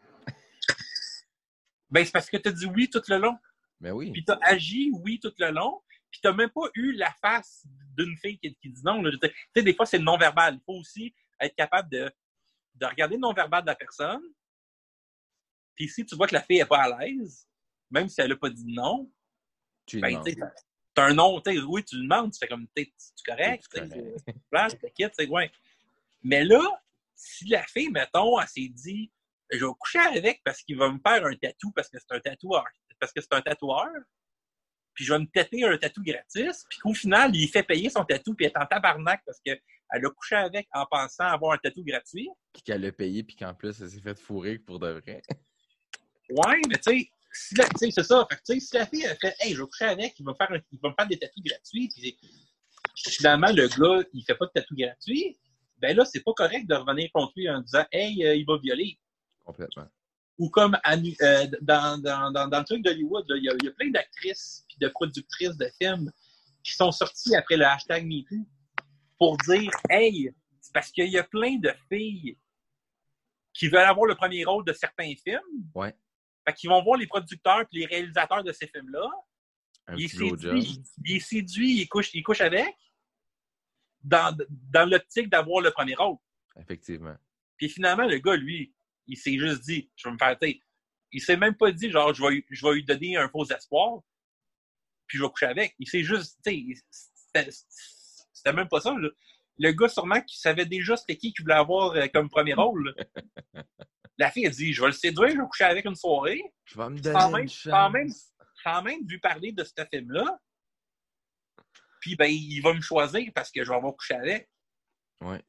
[1.92, 3.38] Ben, c'est parce que t'as dit oui tout le long.
[3.80, 4.10] Mais oui.
[4.10, 5.82] Puis t'as agi oui tout le long.
[6.10, 7.64] Puis t'as même pas eu la face
[7.96, 9.02] d'une fille qui, qui dit non.
[9.02, 9.18] Tu
[9.54, 10.54] sais, des fois, c'est le non-verbal.
[10.54, 12.10] Il faut aussi être capable de,
[12.74, 14.22] de regarder le non-verbal de la personne.
[15.74, 17.46] Puis si tu vois que la fille est pas à l'aise,
[17.90, 19.10] même si elle a pas dit non,
[19.86, 20.34] Tu ben, tu
[20.94, 23.64] t'as un nom, tu sais, oui, tu le demandes, tu fais comme, t'es tu correct,
[23.72, 25.50] tu plate, t'inquiète, c'est ouais.
[26.22, 26.60] Mais là,
[27.14, 29.10] si la fille, mettons, elle s'est dit,
[29.58, 32.20] je vais coucher avec parce qu'il va me faire un tatou parce que c'est un
[32.20, 32.64] tatoueur,
[32.98, 33.88] parce que c'est un tatoueur,
[34.94, 38.04] puis je vais me têter un tatou gratis, puis qu'au final, il fait payer son
[38.04, 41.58] tatou puis elle est en tabarnak parce qu'elle a couché avec en pensant avoir un
[41.58, 42.28] tatou gratuit.
[42.52, 45.22] Puis qu'elle a payé, puis qu'en plus, elle s'est fait fourrer pour de vrai.
[46.30, 48.26] Ouais, mais tu sais, si la- tu sais, c'est ça.
[48.30, 50.24] Fait que, tu sais, si la fille a fait Hey, je vais coucher avec, il
[50.24, 52.16] va me faire, un- il va me faire des tatous gratuits, puis
[53.10, 55.38] finalement, le gars, il fait pas de tatou gratuit,
[55.78, 58.56] ben là, c'est pas correct de revenir contre lui en disant Hey, euh, il va
[58.58, 58.98] violer.
[59.44, 59.88] Complètement.
[60.38, 63.68] Ou comme euh, dans, dans, dans, dans le truc d'Hollywood, il y, a- il y
[63.68, 66.10] a plein d'actrices puis de productrices de films
[66.64, 68.46] qui sont sorties après le hashtag MeToo
[69.18, 70.30] pour dire Hey,
[70.60, 72.38] c'est parce qu'il y a plein de filles
[73.52, 75.40] qui veulent avoir le premier rôle de certains films.
[75.74, 75.94] Ouais.
[76.48, 79.06] Fait qu'ils vont voir les producteurs et les réalisateurs de ces films-là.
[79.88, 80.38] Un Il est petit blowjob.
[80.60, 82.74] séduit, il est séduit, il couche, il couche avec
[84.02, 86.16] dans, dans l'optique d'avoir le premier rôle.
[86.56, 87.14] Effectivement.
[87.56, 88.72] Puis finalement, le gars, lui,
[89.06, 90.54] il s'est juste dit, je vais me faire taire.
[91.12, 93.44] Il s'est même pas dit, genre, je vais, lui- je vais lui donner un faux
[93.44, 94.00] espoir,
[95.06, 95.74] puis je vais coucher avec.
[95.78, 96.74] Il s'est juste, tu
[97.32, 97.50] sais,
[98.32, 98.92] c'était- même pas ça.
[98.98, 99.08] là.
[99.58, 102.94] Le gars, sûrement, qui savait déjà c'était qui qu'il voulait avoir euh, comme premier rôle.
[102.96, 103.04] là.
[104.18, 106.42] La fille a dit, je vais le séduire, je vais coucher avec une soirée.
[106.64, 108.08] Je vais me donner même- une quand même-
[108.84, 110.38] même, vu parler de ce film-là,
[112.00, 114.48] puis ben, il va me choisir parce que je vais avoir couché avec.
[115.20, 115.42] Ouais.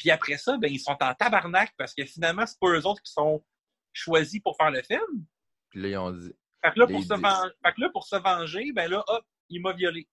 [0.00, 3.02] Puis après ça, ben, ils sont en tabarnak parce que finalement, c'est pas eux autres
[3.02, 3.44] qui sont
[3.92, 5.26] choisis pour faire le film.
[5.68, 6.32] Puis là, ils ont dit.
[6.64, 7.20] Fait que là, pour, se, dix.
[7.20, 10.08] ven- fait que là, pour se venger, ben là, hop, il m'a violé.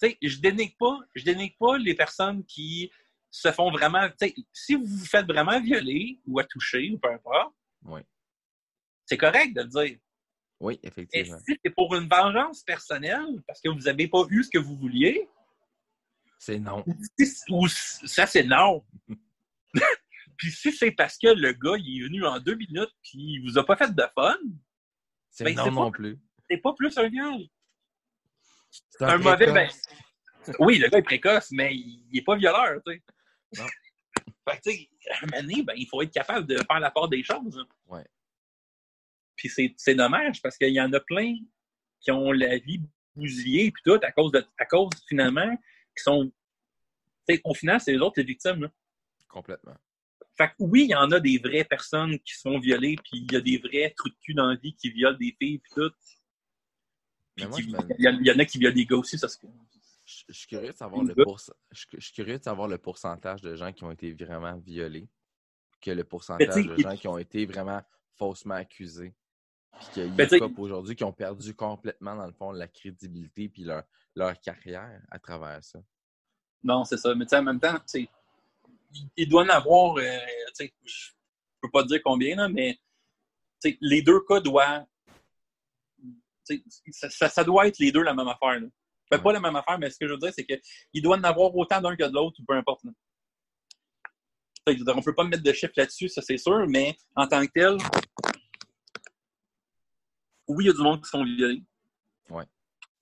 [0.00, 2.90] Tu sais, je dénigre pas, je dénigre pas les personnes qui
[3.30, 4.08] se font vraiment.
[4.08, 7.54] Tu sais, si vous vous faites vraiment violer ou à toucher ou peu importe,
[9.04, 9.98] c'est correct de le dire.
[10.60, 11.38] Oui, Et effectivement.
[11.46, 14.76] si c'est pour une vengeance personnelle, parce que vous n'avez pas eu ce que vous
[14.78, 15.28] vouliez,
[16.44, 16.84] C'est non.
[17.50, 18.84] ou ça c'est non.
[20.36, 23.42] puis si c'est parce que le gars il est venu en deux minutes puis il
[23.44, 24.36] vous a pas fait de fun,
[25.30, 26.18] C'est Ben, non non pas- plus.
[26.50, 27.42] c'est pas plus un viol.
[28.90, 29.52] C'est un mauvais.
[29.52, 29.68] Ben,
[30.58, 33.02] oui, le gars est précoce, mais il, il est pas violeur, tu sais.
[33.58, 33.66] Non.
[34.48, 36.80] fait que, tu sais, à un moment donné, ben, il faut être capable de faire
[36.80, 37.56] la part des choses.
[37.56, 37.66] hein.
[37.86, 38.04] Ouais.
[39.36, 41.36] Puis c'est, c'est dommage parce qu'il y en a plein
[42.00, 42.80] qui ont la vie
[43.14, 45.56] bousillée puis tout à cause de, à cause finalement
[45.96, 46.32] qui sont,
[47.44, 48.62] au final c'est eux autres les victimes.
[48.62, 48.72] là.
[49.28, 49.76] Complètement.
[50.36, 53.26] Fait que oui, il y en a des vraies personnes qui se font violer puis
[53.28, 55.58] il y a des vrais trous de cul dans la vie qui violent des filles
[55.58, 55.90] puis tout.
[57.34, 58.74] Puis Mais moi, qui- je me- il y, en- il y en a qui violent
[58.74, 59.38] des gars aussi, ça se
[60.04, 61.14] Je je suis curieux de savoir le
[61.70, 65.08] je je suis curieux de savoir le pourcentage de gens qui ont été vraiment violés,
[65.80, 67.80] que le pourcentage de gens qui ont été vraiment
[68.16, 69.14] faussement accusés.
[69.78, 72.68] Puis qu'il y a sais- des aujourd'hui qui ont perdu complètement, dans le fond, la
[72.68, 73.82] crédibilité puis leur,
[74.14, 75.80] leur carrière à travers ça.
[76.62, 77.14] Non, c'est ça.
[77.14, 78.08] Mais tu sais, en même temps, tu sais,
[79.16, 80.18] il- doit en avoir, euh,
[80.48, 81.10] tu sais, je
[81.60, 82.78] peux pas te dire combien, là, mais
[83.60, 84.84] tu sais, les deux cas doivent
[86.44, 88.60] ça, ça, ça, doit être les deux la même affaire.
[88.60, 88.66] Là.
[89.10, 91.22] Ben, Pas la même affaire, mais ce que je veux dire, c'est qu'il doit en
[91.24, 92.82] avoir autant d'un que de l'autre, peu importe.
[92.84, 92.90] Là.
[94.66, 97.50] on ne peut pas mettre de chiffre là-dessus, ça c'est sûr, mais en tant que
[97.52, 97.78] tel,
[100.48, 101.62] oui, il y a du monde qui sont violés.
[102.30, 102.46] Ouais.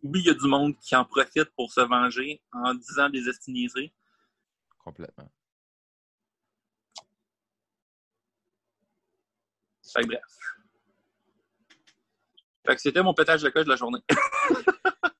[0.03, 3.29] Oui, il y a du monde qui en profite pour se venger en disant des
[3.29, 3.93] estiniseries.
[4.79, 5.31] Complètement.
[9.93, 10.21] Fait bref.
[12.65, 13.99] Fait que c'était mon pétage de coche de la journée.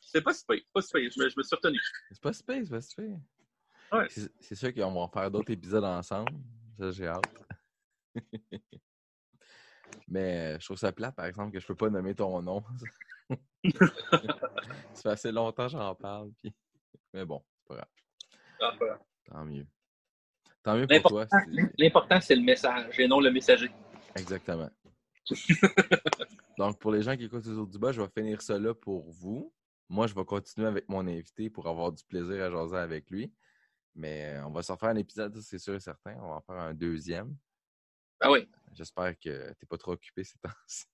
[0.00, 1.80] c'est pas si pas si je, me, je me suis retenu.
[2.10, 2.96] C'est pas si c'est pas si
[3.92, 4.08] Ouais.
[4.40, 6.32] C'est sûr qu'on va faire d'autres épisodes ensemble.
[6.78, 7.22] Ça, j'ai hâte.
[10.08, 12.62] Mais je trouve ça plat, par exemple, que je peux pas nommer ton nom.
[14.92, 16.30] ça fait assez longtemps que j'en parle.
[16.42, 16.54] Puis...
[17.14, 17.88] Mais bon, c'est pas grave.
[18.60, 18.98] Ah, grave.
[19.26, 19.66] Tant mieux.
[20.62, 21.26] Tant mieux pour toi.
[21.78, 23.70] L'important, c'est le message et non le messager.
[24.16, 24.70] Exactement.
[26.58, 28.74] Donc, pour les gens qui écoutent les autres du bas, je vais finir ça là
[28.74, 29.52] pour vous.
[29.88, 33.32] Moi, je vais continuer avec mon invité pour avoir du plaisir à jaser avec lui.
[33.94, 36.16] Mais on va s'en faire un épisode, c'est sûr et certain.
[36.20, 37.36] On va en faire un deuxième.
[38.24, 38.48] Ah oui.
[38.72, 40.86] J'espère que tu n'es pas trop occupé ces temps-ci.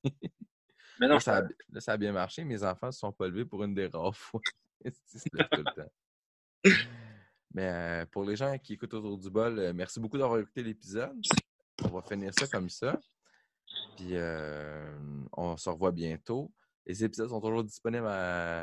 [0.98, 2.42] Mais non, là, ça a, là, ça a, bien marché.
[2.42, 4.40] Mes enfants ne se sont pas levés pour une des rares fois.
[4.84, 4.90] tout
[5.62, 6.74] le temps.
[7.54, 10.64] Mais euh, pour les gens qui écoutent autour du bol, euh, merci beaucoup d'avoir écouté
[10.64, 11.16] l'épisode.
[11.84, 12.98] On va finir ça comme ça.
[13.96, 14.92] Puis euh,
[15.32, 16.52] on se revoit bientôt.
[16.84, 18.10] Les épisodes sont toujours disponibles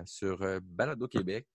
[0.06, 1.48] sur Balado Québec,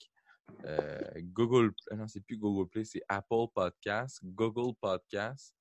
[1.18, 5.54] Google, non, c'est plus Google Play, c'est Apple Podcast, Google Podcast,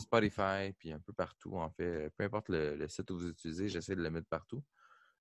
[0.00, 2.10] Spotify, puis un peu partout, en fait.
[2.16, 4.62] Peu importe le, site où vous utilisez, j'essaie de le mettre partout.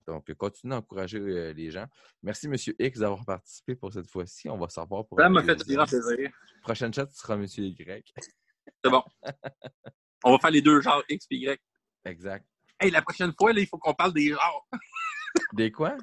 [0.07, 1.85] Donc, continuez d'encourager les gens.
[2.23, 2.55] Merci, M.
[2.79, 4.49] X, d'avoir participé pour cette fois-ci.
[4.49, 5.19] On va savoir pour.
[5.19, 6.31] Ça m'a fait grand plaisir.
[6.63, 7.45] Prochaine chat, ce sera M.
[7.45, 8.13] Y.
[8.83, 9.03] C'est bon.
[10.23, 11.61] On va faire les deux genres X et Y.
[12.05, 12.45] Exact.
[12.79, 14.67] Hey, la prochaine fois, là, il faut qu'on parle des genres.
[15.53, 15.97] des quoi?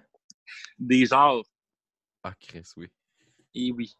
[0.78, 1.44] Des genres.
[2.22, 2.88] Ah, Chris, oui.
[3.54, 3.94] Et oui.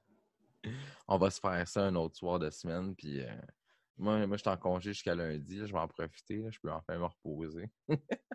[1.09, 3.35] On va se faire ça un autre soir de semaine, puis euh,
[3.97, 5.59] moi, moi je suis en congé jusqu'à lundi.
[5.59, 6.45] je vais en profiter.
[6.51, 7.71] je peux enfin me reposer.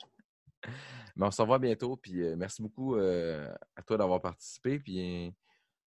[1.16, 4.80] Mais on se revoit bientôt, puis euh, merci beaucoup euh, à toi d'avoir participé.
[4.80, 5.34] Puis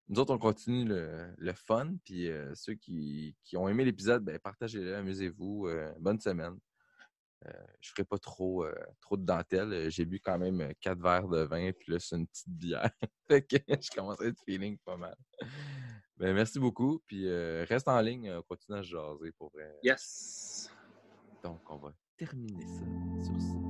[0.08, 1.94] nous autres, on continue le, fun.
[2.04, 5.68] Puis ceux qui, qui, ont aimé l'épisode, ben, partagez-le, amusez-vous.
[5.98, 6.58] bonne semaine.
[7.46, 9.72] Euh, je ferai pas trop, euh, trop de dentelle.
[9.72, 12.90] Euh, j'ai bu quand même quatre verres de vin, puis là, c'est une petite bière.
[13.28, 15.16] fait que je commence à être feeling pas mal.
[16.16, 17.28] Ben, merci beaucoup, puis
[17.64, 19.78] reste en ligne, on continue à jaser pour vrai.
[19.82, 20.70] Yes!
[21.42, 23.63] Donc, on va terminer ça sur ça.